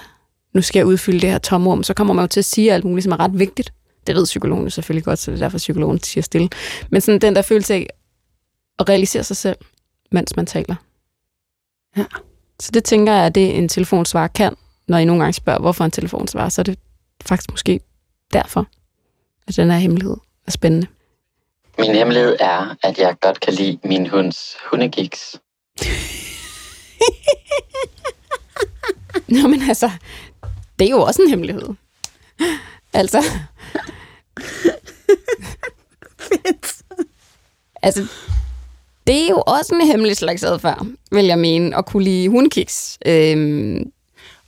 [0.55, 2.85] nu skal jeg udfylde det her tomrum, så kommer man jo til at sige alt
[2.85, 3.73] muligt, som er ret vigtigt.
[4.07, 6.49] Det ved psykologen jo selvfølgelig godt, så det er derfor, psykologen siger stille.
[6.91, 7.87] Men sådan den der følelse af
[8.79, 9.57] at realisere sig selv,
[10.13, 10.75] mens man taler.
[11.97, 12.05] Ja.
[12.61, 14.55] Så det tænker jeg, at det en telefonsvar kan,
[14.89, 16.79] når I nogle gange spørger, hvorfor en telefonsvar, så er det
[17.27, 17.81] faktisk måske
[18.33, 18.67] derfor,
[19.49, 20.17] at den her hemmelighed
[20.47, 20.87] er spændende.
[21.79, 25.37] Min hemmelighed er, at jeg godt kan lide min hunds hundegiks.
[29.29, 29.91] Nå, men altså,
[30.79, 31.69] det er jo også en hemmelighed.
[32.93, 33.23] Altså.
[36.19, 36.75] Fedt.
[37.83, 38.07] Altså,
[39.07, 42.99] det er jo også en hemmelig slags adfærd, vil jeg mene, at kunne lide hundkiks.
[43.07, 43.93] Øhm,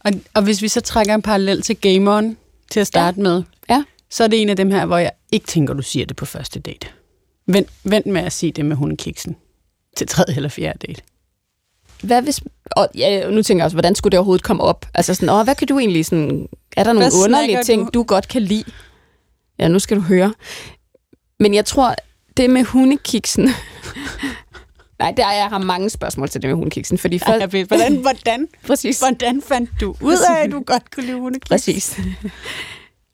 [0.04, 2.36] og, og hvis vi så trækker en parallel til Game On
[2.70, 3.22] til at starte ja.
[3.22, 3.84] med, ja.
[4.10, 6.24] så er det en af dem her, hvor jeg ikke tænker, du siger det på
[6.24, 6.86] første date.
[7.46, 9.36] Vent, vent med at sige det med hundekiksen
[9.96, 11.02] til tredje eller fjerde date.
[12.02, 12.40] Hvad hvis...
[12.70, 14.86] Og ja, nu tænker jeg også, hvordan skulle det overhovedet komme op?
[14.94, 16.48] Altså sådan, åh, hvad kan du egentlig sådan...
[16.76, 17.90] Er der nogle hvad underlige ting, du?
[17.94, 18.64] du godt kan lide?
[19.58, 20.34] Ja, nu skal du høre.
[21.40, 21.94] Men jeg tror,
[22.36, 23.48] det med hundekiksen...
[25.00, 26.98] Nej, der er, jeg har mange spørgsmål til det med hundekiksen.
[26.98, 27.32] Fordi For...
[27.32, 28.98] Jeg ved, hvordan, hvordan, Præcis.
[28.98, 31.48] hvordan fandt du ud af, at du godt kunne lide hundekiks?
[31.48, 32.00] Præcis.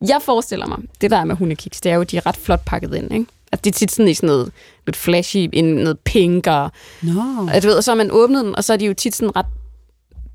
[0.09, 2.37] Jeg forestiller mig, det der er med hundekiks, det er jo, at de er ret
[2.37, 3.27] flot pakket ind, ikke?
[3.53, 4.53] At det er tit sådan i sådan noget
[4.87, 6.71] lidt flashy, en, noget pink, og,
[7.03, 7.21] Nå.
[7.55, 9.15] og, du ved, og så har man åbnet den, og så er de jo tit
[9.17, 9.47] sådan ret,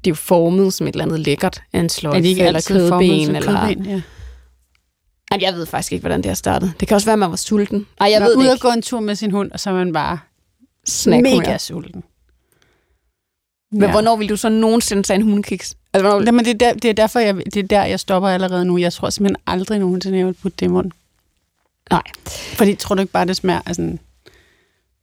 [0.06, 2.44] de er jo formet som et eller andet lækkert af en sløjfe, Er de ikke
[2.44, 3.68] eller kødben, eller...
[3.68, 3.86] kødben?
[3.86, 4.02] Ja.
[5.32, 6.74] Ej, jeg ved faktisk ikke, hvordan det har startet.
[6.80, 7.88] Det kan også være, at man var sulten.
[8.00, 8.54] Nej, jeg Var ved det ude ikke.
[8.54, 10.20] og gå en tur med sin hund, og så er man bare
[10.88, 11.40] Snackhumør.
[11.40, 12.04] mega sulten.
[13.72, 13.92] Men Ja.
[13.92, 15.76] hvornår vil du så nogensinde tage en hundekiks?
[15.94, 16.26] Altså, hvornår...
[16.26, 18.78] Jamen, det, er der, det er derfor, jeg, det er der, jeg stopper allerede nu.
[18.78, 20.92] Jeg tror simpelthen aldrig nogensinde, jeg vil putte det i munden.
[21.92, 22.02] Nej.
[22.28, 24.00] Fordi tror du ikke bare, det smager af sådan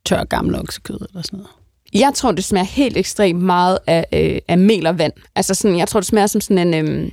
[0.05, 1.51] tør gammel oksekød eller sådan noget?
[1.93, 5.13] Jeg tror, det smager helt ekstremt meget af, øh, af mel og vand.
[5.35, 6.87] Altså sådan, jeg tror, det smager som sådan en...
[6.89, 7.13] Øh,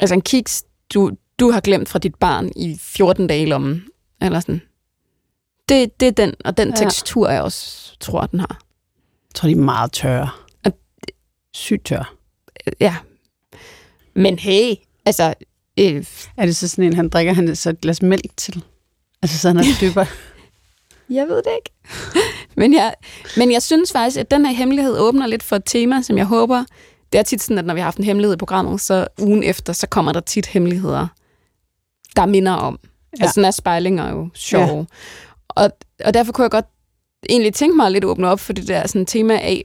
[0.00, 3.84] altså en kiks, du, du har glemt fra dit barn i 14 dage i lommen.
[4.22, 4.62] Eller sådan.
[5.68, 6.74] Det, det er den, og den Ja.
[6.74, 8.60] tekstur, jeg også tror, den har.
[9.28, 10.30] Jeg tror, de er meget tørre.
[10.64, 10.78] Og-
[11.54, 12.04] Sygt tørre.
[12.80, 12.96] Ja.
[14.14, 14.74] Men hey,
[15.06, 15.34] altså...
[15.78, 16.04] Øh,
[16.36, 18.64] Er det så sådan en, han drikker han så et glas mælk til?
[19.22, 19.62] Altså så han er.
[21.10, 21.70] Jeg ved det ikke.
[22.60, 22.94] men, jeg,
[23.36, 26.26] men jeg synes faktisk, at den her hemmelighed åbner lidt for et tema, som jeg
[26.26, 26.64] håber...
[27.12, 29.42] Det er tit sådan, at når vi har haft en hemmelighed i programmet, så ugen
[29.42, 31.06] efter, så kommer der tit hemmeligheder,
[32.16, 32.78] der minder om.
[32.82, 33.22] Ja.
[33.22, 34.76] Altså sådan er spejlinger jo sjove.
[34.78, 34.84] Ja.
[35.54, 35.70] Og,
[36.04, 36.66] og derfor kunne jeg godt
[37.28, 39.62] egentlig tænke mig at lidt åbne op for det der sådan, tema af,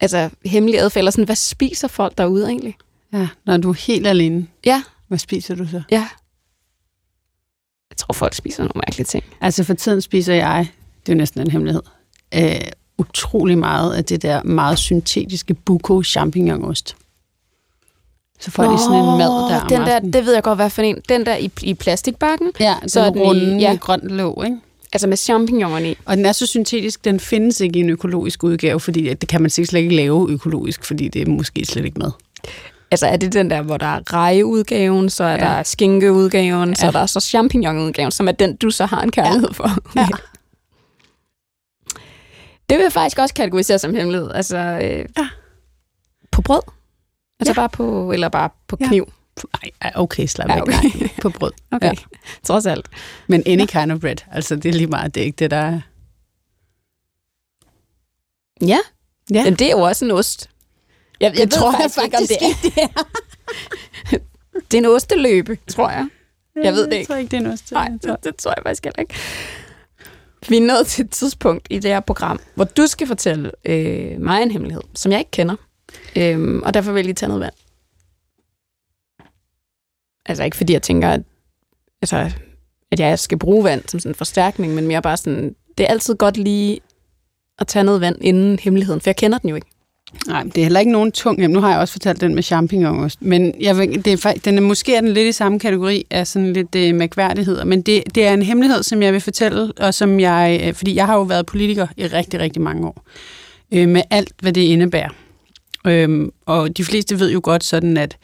[0.00, 2.76] altså hemmelig adfærd, eller sådan, hvad spiser folk derude egentlig?
[3.12, 4.46] Ja, når du er helt alene.
[4.66, 4.82] Ja.
[5.08, 5.82] Hvad spiser du så?
[5.90, 6.08] Ja.
[7.90, 9.24] Jeg tror, folk spiser nogle mærkelige ting.
[9.40, 10.68] Altså for tiden spiser jeg,
[11.06, 11.82] det er jo næsten en hemmelighed,
[12.34, 12.60] øh,
[12.98, 16.96] utrolig meget af det der meget syntetiske buko champignonost.
[18.40, 20.82] Så får de sådan en mad der den der, det ved jeg godt, hvad for
[20.82, 21.00] en.
[21.08, 23.76] Den der i, i plastikbakken, Ja, så så den den i- runde ja.
[23.80, 24.58] grønt låg, ikke?
[24.92, 25.96] Altså med champignonerne i.
[26.04, 29.40] Og den er så syntetisk, den findes ikke i en økologisk udgave, fordi det kan
[29.40, 32.10] man slet ikke lave økologisk, fordi det er måske slet ikke med.
[32.90, 35.36] Altså er det den der, hvor der er rejeudgaven, så er Ja.
[35.38, 36.74] der skinkeudgaven, ja.
[36.74, 39.52] så er der så champignonudgaven, som er den, du så har en kærlighed ja.
[39.52, 39.70] for.
[40.00, 40.06] Ja.
[42.70, 44.30] Det vil jeg faktisk også kategorisere som hemmelighed.
[44.34, 45.28] Altså, øh, Ja.
[46.30, 46.60] på brød.
[47.40, 47.54] Altså Ja.
[47.54, 48.88] bare på, eller bare på Ja.
[49.62, 50.72] Nej, ej, okay, slap Ja, okay.
[51.00, 51.52] Nej, på brød.
[51.72, 51.92] Okay, Ja.
[52.44, 52.86] trods alt.
[53.26, 55.56] Men any kind of bread, altså det er lige meget, det er ikke det, der
[55.56, 55.80] er...
[58.66, 58.78] Ja,
[59.30, 59.38] Ja.
[59.38, 60.50] Jamen, det er jo også en ost.
[61.20, 63.04] Jeg, jeg Det tror jeg ikke, om faktisk det er.
[64.70, 66.08] det er en osteløbe, tror jeg.
[66.64, 67.08] Jeg ved det Jeg ikke.
[67.08, 67.62] tror ikke, det er noget.
[67.72, 69.14] Nej, det, det tror jeg faktisk heller ikke.
[70.48, 74.20] Vi er nået til et tidspunkt i det her program, hvor du skal fortælle øh,
[74.20, 75.56] mig en hemmelighed, som jeg ikke kender.
[76.16, 77.54] Øhm, og derfor vil jeg lige tage noget vand.
[80.30, 81.20] Altså ikke fordi jeg tænker, at,
[82.02, 82.30] altså,
[82.92, 85.90] at jeg skal bruge vand som sådan en forstærkning, men mere bare sådan, det er
[85.90, 86.80] altid godt lige
[87.58, 89.66] at tage noget vand inden hemmeligheden, for jeg kender den jo ikke.
[90.26, 91.40] Nej, det er heller ikke nogen tung.
[91.40, 93.22] Jamen, nu har jeg også fortalt den med champignonost.
[93.22, 96.26] Men jeg vil, det er, den er måske er den lidt i samme kategori af
[96.26, 97.64] sådan lidt øh, mærkværdigheder.
[97.64, 100.94] Men det, det er en hemmelighed, som jeg vil fortælle, og som jeg, øh, fordi
[100.94, 103.04] jeg har jo været politiker i rigtig, rigtig mange år.
[103.72, 105.10] Øh, med alt, hvad det indebærer.
[105.86, 108.16] Øh, og de fleste ved jo godt sådan, at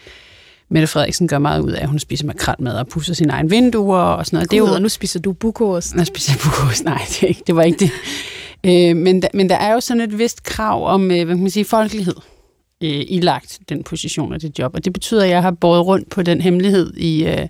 [0.69, 3.99] Mette Frederiksen gør meget ud af, at hun spiser makrelmad og pusser sine egne vinduer
[3.99, 4.51] og sådan noget.
[4.51, 5.95] Det er jo, og nu spiser du bukost.
[5.95, 6.85] Nå, specielt bukost.
[6.85, 7.91] Nej, det, er ikke, det var ikke det.
[8.67, 11.43] Øh, men, der, men der er jo sådan et vist krav om, øh, hvad kan
[11.43, 12.15] man sige, folkelighed
[12.83, 14.75] øh, ilagt den position og det job.
[14.75, 17.47] Og det betyder, at jeg har båret rundt på den hemmelighed i, øh,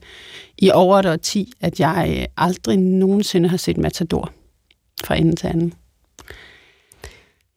[0.58, 4.32] i over et årti, at jeg øh, aldrig nogensinde har set Matador
[5.04, 5.72] fra ende til anden.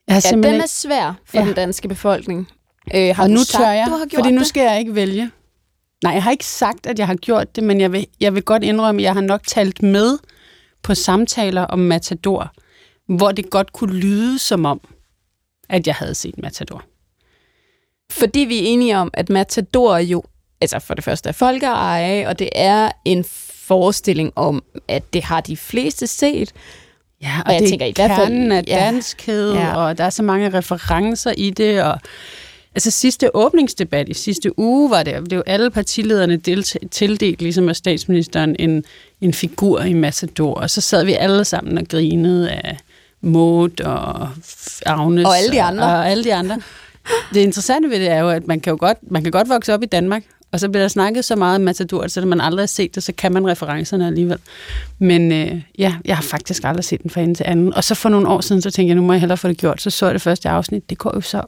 [0.07, 1.45] Jeg har Ja, den er svær for Ja.
[1.45, 2.47] den danske befolkning.
[2.95, 5.31] Øh, har og nu tør jeg, du har gjort fordi nu skal jeg ikke vælge.
[6.03, 8.43] Nej, jeg har ikke sagt, at jeg har gjort det, men jeg vil, jeg vil
[8.43, 10.17] godt indrømme, at jeg har nok talt med
[10.83, 12.51] på samtaler om Matador,
[13.15, 14.81] hvor det godt kunne lyde som om,
[15.69, 16.83] at jeg havde set Matador.
[18.11, 20.23] Fordi vi er enige om, at Matador jo,
[20.61, 23.25] altså for det første er folkeeje, og det er en
[23.67, 26.53] forestilling om, at det har de fleste set.
[27.21, 28.75] Ja, og, Og jeg det tænker er i hvert fald- kernen af ja.
[28.75, 29.75] danskhed, Ja.
[29.75, 31.99] og der er så mange referencer i det, og
[32.79, 37.41] Altså sidste åbningsdebat i sidste uge var det, det var jo alle partilederne delt, tildelt,
[37.41, 38.83] ligesom af statsministeren, en,
[39.21, 42.77] en figur i Matador, og så sad vi alle sammen og grinede af
[43.21, 44.29] Maud og
[44.85, 45.25] Agnes.
[45.25, 45.83] Og alle de andre.
[45.83, 46.61] Og, og alle de andre.
[47.33, 49.73] Det interessante ved det er jo, at man kan jo godt, man kan godt vokse
[49.73, 52.41] op i Danmark, og så bliver der snakket så meget om Matador, at selvom man
[52.41, 54.37] aldrig har set det, så kan man referencerne alligevel.
[54.99, 57.73] Men øh, ja, jeg har faktisk aldrig set den fra ende til anden.
[57.73, 59.57] Og så for nogle år siden, så tænkte jeg, nu må jeg hellere få det
[59.57, 59.81] gjort.
[59.81, 60.89] Så så jeg det første afsnit.
[60.89, 61.43] Det går jo så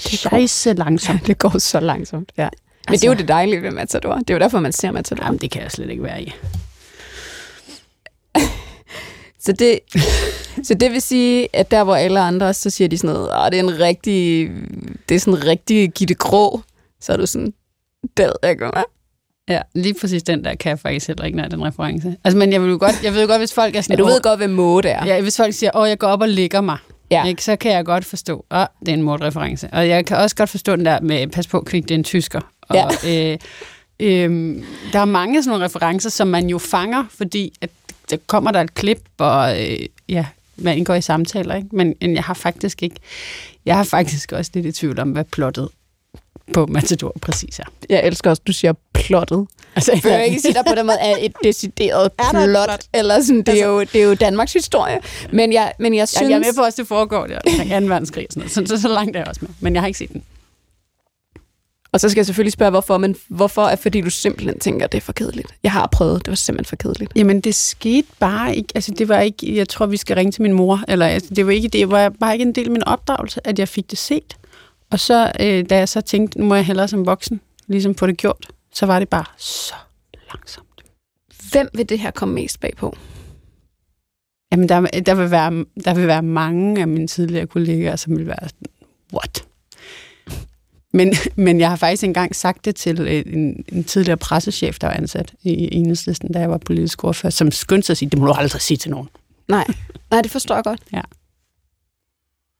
[0.00, 1.26] scheisse langsomt.
[1.26, 2.48] Det går så langsomt, ja.
[2.88, 4.14] Men altså, det er jo det dejlige ved Matador.
[4.14, 5.24] Det er jo derfor, man ser Matador.
[5.24, 6.32] Jamen, det kan jeg slet ikke være i.
[9.44, 9.78] Så det,
[10.62, 13.46] Så det vil sige, at der hvor alle andre, så siger de sådan noget, Åh,
[13.50, 14.50] det er en rigtig,
[15.08, 16.60] det er sådan en rigtig Gitte Grå.
[17.00, 17.52] Så er du sådan,
[18.16, 18.84] det jeg godt.
[19.48, 22.16] Ja, lige præcis den der kan jeg faktisk heller ikke, nej, den reference.
[22.24, 23.92] Altså, men jeg, vil jo godt, jeg ved jo godt, hvis folk er sådan...
[23.92, 25.06] Men du "Åh, ved godt, hvad mode er.
[25.06, 26.78] Ja, hvis folk siger, åh, jeg går op og ligger mig,
[27.10, 27.24] Ja.
[27.24, 29.68] ikke, så kan jeg godt forstå, at det er en mordreference.
[29.72, 32.04] Og jeg kan også godt forstå den der med, pas på, kvik, det er en
[32.04, 32.40] tysker.
[32.62, 33.32] Og, Ja.
[33.32, 33.38] øh,
[34.00, 37.70] øh, der er mange sådan nogle referencer, som man jo fanger, fordi at
[38.10, 39.78] der kommer der et klip, og øh,
[40.08, 41.68] ja, man indgår i samtaler, ikke?
[41.72, 42.96] Men, men jeg har faktisk ikke,
[43.66, 45.68] jeg har faktisk også lidt i tvivl om, hvad plottet
[46.54, 47.64] på Matador præcis er.
[47.88, 49.46] Jeg elsker også, du siger plottet.
[49.76, 52.48] Altså, Jeg vil ikke sige, der på den måde er et decideret Er der et
[52.50, 52.80] plot, plot?
[52.94, 54.98] eller sådan, det, er jo, det er jo Danmarks historie.
[55.32, 56.22] Men jeg, men jeg synes...
[56.22, 57.86] jeg, jeg er med på også, det foregår der omkring 2.
[57.86, 58.52] verdenskrig sådan noget.
[58.52, 59.50] Så, så, så langt er jeg også med.
[59.60, 60.22] Men jeg har ikke set den.
[61.92, 64.92] Og så skal jeg selvfølgelig spørge, hvorfor, men hvorfor er fordi du simpelthen tænker, at
[64.92, 65.48] det er for kedeligt.
[65.62, 67.12] Jeg har prøvet, det var simpelthen for kedeligt.
[67.16, 68.68] Jamen, det skete bare ikke.
[68.74, 70.80] Altså, det var ikke, jeg tror, vi skal ringe til min mor.
[70.88, 73.58] Eller, altså, det var ikke, det var bare ikke en del af min opdragelse, at
[73.58, 74.36] jeg fik det set.
[74.90, 78.06] Og så, øh, da jeg så tænkte, nu må jeg hellere som voksen ligesom få
[78.06, 79.74] det gjort, så var det bare så
[80.32, 80.82] langsomt.
[81.52, 82.96] Hvem vil det her komme mest bag på?
[84.52, 88.26] Jamen, der, der, vil være, der vil være mange af mine tidligere kollegaer, som vil
[88.26, 88.66] være sådan,
[89.14, 89.44] what?
[90.92, 91.14] Men,
[91.46, 94.94] men jeg har faktisk engang sagt det til øh, en, en tidligere pressechef, der var
[94.94, 98.26] ansat i Enhedslisten, da jeg var politisk ordfører, som skyndte sig at sige, det må
[98.26, 99.08] du aldrig sige til nogen.
[99.48, 99.66] Nej,
[100.10, 100.80] nej det forstår jeg godt.
[100.92, 101.00] Ja.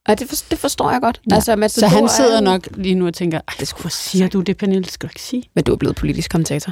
[0.09, 1.21] Nej, det, for, det forstår jeg godt.
[1.31, 1.35] Ja.
[1.35, 4.27] Altså, Så Matador han er sidder jo- nok lige nu og tænker, Ej, hvor siger
[4.27, 4.83] du det, Pernille?
[4.83, 5.43] Det skal du ikke sige.
[5.55, 6.71] Men du er blevet politisk kommentator.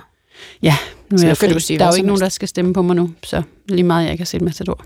[0.63, 0.75] Ja,
[1.11, 1.47] nu Så er nu jeg fri.
[1.53, 3.83] du sige Der er jo ikke nogen, der skal stemme på mig nu, så lige
[3.83, 4.85] meget jeg ikke har set Matador.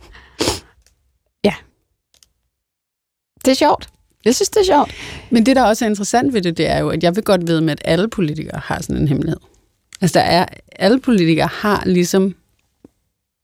[3.45, 3.87] Det er sjovt.
[4.25, 4.91] Jeg synes, det er sjovt.
[5.29, 7.47] Men det, der også er interessant ved det, det er jo, at jeg vil godt
[7.47, 9.39] ved med, at alle politikere har sådan en hemmelighed.
[10.01, 12.35] Altså, der er, alle politikere har ligesom,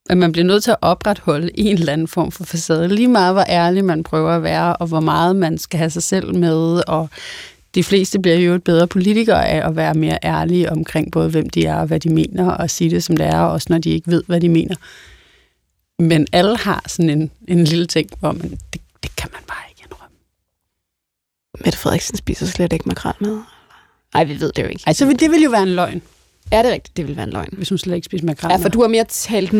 [0.09, 2.87] at man bliver nødt til at opretholde en eller anden form for facade.
[2.87, 6.03] Lige meget, hvor ærlig man prøver at være, og hvor meget man skal have sig
[6.03, 7.09] selv med, og
[7.75, 11.49] de fleste bliver jo et bedre politikere af at være mere ærlige omkring både, hvem
[11.49, 13.89] de er og hvad de mener, og sige det, som det er, også når de
[13.89, 14.75] ikke ved, hvad de mener.
[15.99, 19.63] Men alle har sådan en, en lille ting, hvor man, det, det kan man bare
[19.69, 20.15] ikke indrømme.
[21.65, 23.39] Mette Frederiksen spiser slet ikke makrel med.
[24.13, 24.83] Nej, vi ved det jo ikke.
[24.87, 26.01] Ej, så vil, det vil jo være en løgn,
[26.51, 26.97] Er det rigtigt?
[26.97, 27.49] Det vil være en løgn.
[27.51, 28.51] hvis hun slet ikke spiser makrel.
[28.51, 29.51] Ja, for du har mere talt,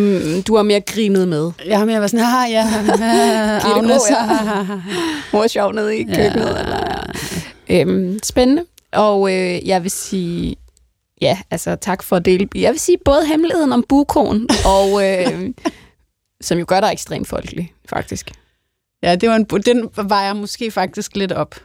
[0.47, 1.51] du har mere grinet med.
[1.65, 2.61] Jeg har mere været sådan, haha, ja,
[3.75, 4.25] Agnes, ja.
[5.33, 6.55] Mor er sjov nede i køkkenet.
[6.55, 6.59] Ja.
[6.61, 7.03] Eller,
[7.69, 7.81] ja.
[7.81, 8.65] Øhm, spændende.
[8.91, 10.55] Og øh, jeg vil sige,
[11.21, 12.47] ja, altså tak for at dele.
[12.55, 15.49] Jeg vil sige både hemmeligheden om bukon, og øh,
[16.41, 18.31] som jo gør dig ekstremt folkelig, faktisk.
[19.03, 21.55] Ja, det var en, den vejer måske faktisk lidt op.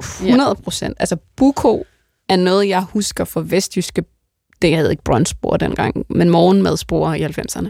[0.00, 0.96] 100 procent.
[1.00, 1.84] Altså buko
[2.28, 4.04] er noget, jeg husker fra vestjyske,
[4.62, 7.68] det hed ikke brunchspor dengang, men morgenmadspor i 90'erne.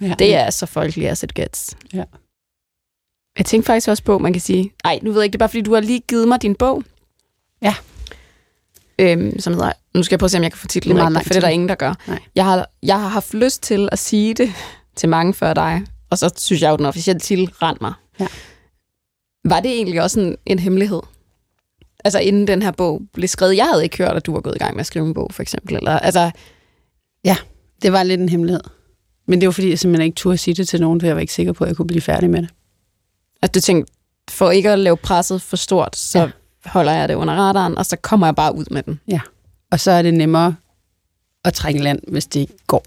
[0.00, 0.14] Ja.
[0.18, 1.76] Det er så folkeligt as it gets.
[1.94, 2.04] Ja.
[3.38, 5.38] Jeg tænkte faktisk også på, man kan sige, nej, nu ved jeg ikke, det er
[5.38, 6.82] bare fordi, du har lige givet mig din bog.
[7.62, 7.74] Ja.
[8.98, 11.26] Øhm, som hedder, nu skal jeg prøve at se, om jeg kan få titlen rigtigt,
[11.26, 11.94] for det er der ingen, der gør.
[12.06, 12.18] Nej.
[12.34, 14.52] Jeg har, jeg har haft lyst til at sige det
[14.96, 17.92] til mange før dig, og så synes jeg jo, den officielle titel rent mig.
[18.20, 18.26] Ja.
[19.44, 21.00] Var det egentlig også en, en hemmelighed?
[22.04, 23.56] Altså inden den her bog blev skrevet.
[23.56, 25.28] Jeg havde ikke hørt, at du var gået i gang med at skrive en bog,
[25.32, 25.76] for eksempel.
[25.76, 26.30] Eller, altså,
[27.82, 28.60] Det var lidt en hemmelighed.
[29.26, 31.20] Men det var fordi, jeg simpelthen ikke turde sige det til nogen, for jeg var
[31.20, 32.50] ikke sikker på, at jeg kunne blive færdig med det.
[33.42, 33.92] at du tænkte,
[34.30, 36.24] for ikke at lave presset for stort, så Ja.
[36.24, 36.30] ja.
[36.70, 39.00] holder jeg det under radaren, og så kommer jeg bare ud med den.
[39.72, 40.56] Og så er det nemmere
[41.44, 42.84] at trække land, hvis det ikke går.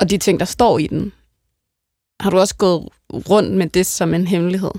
[0.00, 1.12] Og de ting, der står i den,
[2.20, 4.70] har du også gået rundt med det som en hemmelighed?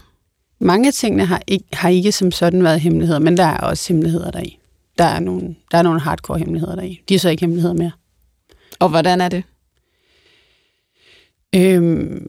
[0.60, 3.94] Mange af tingene har ikke, har ikke som sådan været hemmeligheder, men der er også
[3.94, 4.58] hemmeligheder deri.
[4.98, 7.02] Der er nogle, der er nogle hardcore hemmeligheder deri.
[7.10, 7.92] De er så ikke hemmeligheder mere.
[8.80, 9.44] Og hvordan er det?
[11.56, 12.28] Øhm,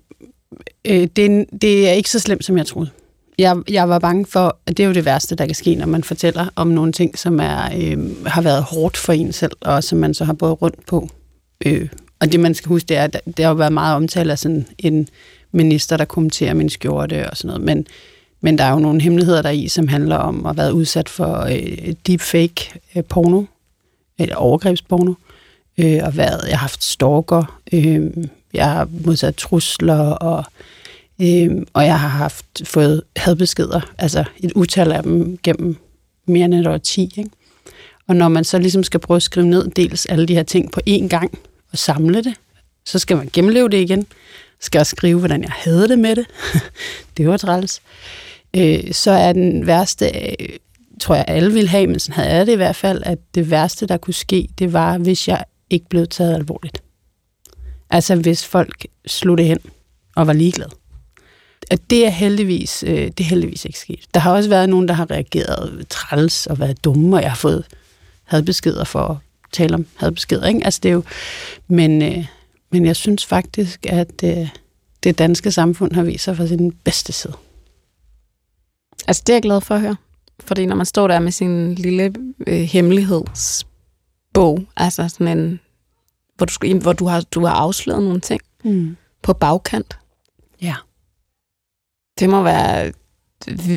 [0.85, 2.91] øh, det, er- det er ikke så slemt, som jeg troede.
[3.39, 5.87] Jeg, jeg var bange for, at det er jo det værste, der kan ske, når
[5.87, 9.85] man fortæller om nogle ting, som er, øh, har været hårdt for en selv, og
[9.85, 11.09] som man så har båret rundt på.
[11.67, 11.89] Øh,
[12.21, 14.31] og det, man skal huske, det er, at der- det har jo været meget omtalt
[14.31, 15.09] af sådan en
[15.53, 17.87] minister, der kommenterer min skjorte og sådan noget, men,
[18.41, 21.09] men der er jo nogle hemmeligheder der i, som handler om at have været udsat
[21.09, 23.45] for øh, deepfake øh, porno,
[24.19, 25.15] eller overgrebsporno,
[25.79, 28.11] øh, og været, jeg har haft stalker, øh,
[28.55, 30.45] jeg har modsat trusler, og,
[31.21, 35.77] øh, og jeg har haft fået hadbeskeder, altså et utal af dem gennem
[36.27, 37.03] mere end et år 10.
[37.17, 37.31] Ikke?
[38.09, 40.73] Og når man så ligesom skal prøve at skrive ned dels alle de her ting
[40.73, 41.39] på én gang,
[41.73, 42.35] og samle det,
[42.85, 44.07] så skal man gennemleve det igen,
[44.61, 46.27] skal jeg skrive, hvordan jeg havde det med det.
[47.17, 47.83] det var træls.
[48.57, 50.49] Øh, så er den værste, øh,
[51.01, 53.51] tror jeg alle ville have, men sådan havde jeg det i hvert fald, at det
[53.51, 56.83] værste, der kunne ske, det var, hvis jeg ikke blev taget alvorligt.
[57.91, 59.59] Altså hvis folk slog det hen.
[60.17, 60.71] og var ligeglade.
[61.71, 64.05] At det er heldigvis, øh, det er heldigvis ikke sket.
[64.15, 67.37] Der har også været nogen, der har reageret træls og været dumme, og jeg har
[67.37, 67.65] fået
[68.25, 69.17] hadbeskeder for at
[69.53, 70.47] tale om hadbeskeder.
[70.47, 70.65] Ikke?
[70.65, 71.03] Altså, det er jo,
[71.69, 72.27] men, øh,
[72.71, 74.49] men jeg synes faktisk, at øh,
[75.03, 77.35] det danske samfund har vist sig fra sin bedste side.
[79.07, 79.97] Altså, det er jeg glad for at høre.
[80.41, 82.13] Fordi når man står der med sin lille
[82.47, 85.61] øh, hemmelighedsbog, altså sådan en,
[86.37, 88.97] hvor du, skal, hvor du har, du har afsløret nogle ting Mm.
[89.23, 89.99] på bagkant.
[90.63, 90.75] Ja.
[92.19, 92.93] Det må være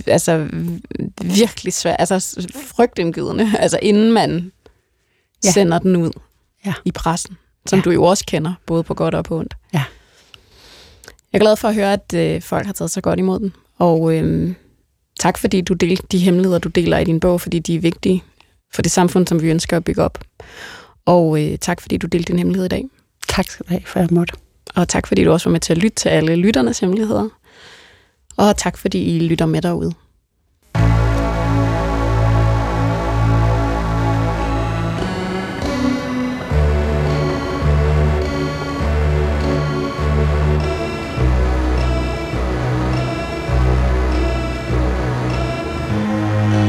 [0.07, 0.47] altså
[1.21, 4.51] virkelig svært, altså frygtindgydende, altså inden man
[5.45, 5.51] ja.
[5.51, 6.11] sender den ud
[6.65, 6.73] Ja.
[6.85, 7.83] i pressen, som Ja.
[7.83, 9.55] du jo også kender, både på godt og på ondt.
[9.73, 9.83] Ja.
[11.33, 13.53] Jeg er glad for at høre, at øh, folk har taget så godt imod den,
[13.77, 14.53] og øh,
[15.23, 18.23] tak fordi du delte de hemmeligheder, du deler i din bog, fordi de er vigtige
[18.73, 20.19] for det samfund, som vi ønsker at bygge op.
[21.05, 22.85] Og øh, tak fordi du delte din hemmelighed i dag.
[23.27, 24.33] Tak skal du have, for jeg måtte.
[24.75, 27.29] Og tak fordi du også var med til at lytte til alle lytternes hemmeligheder.
[28.37, 29.93] Og tak fordi I lytter med derude.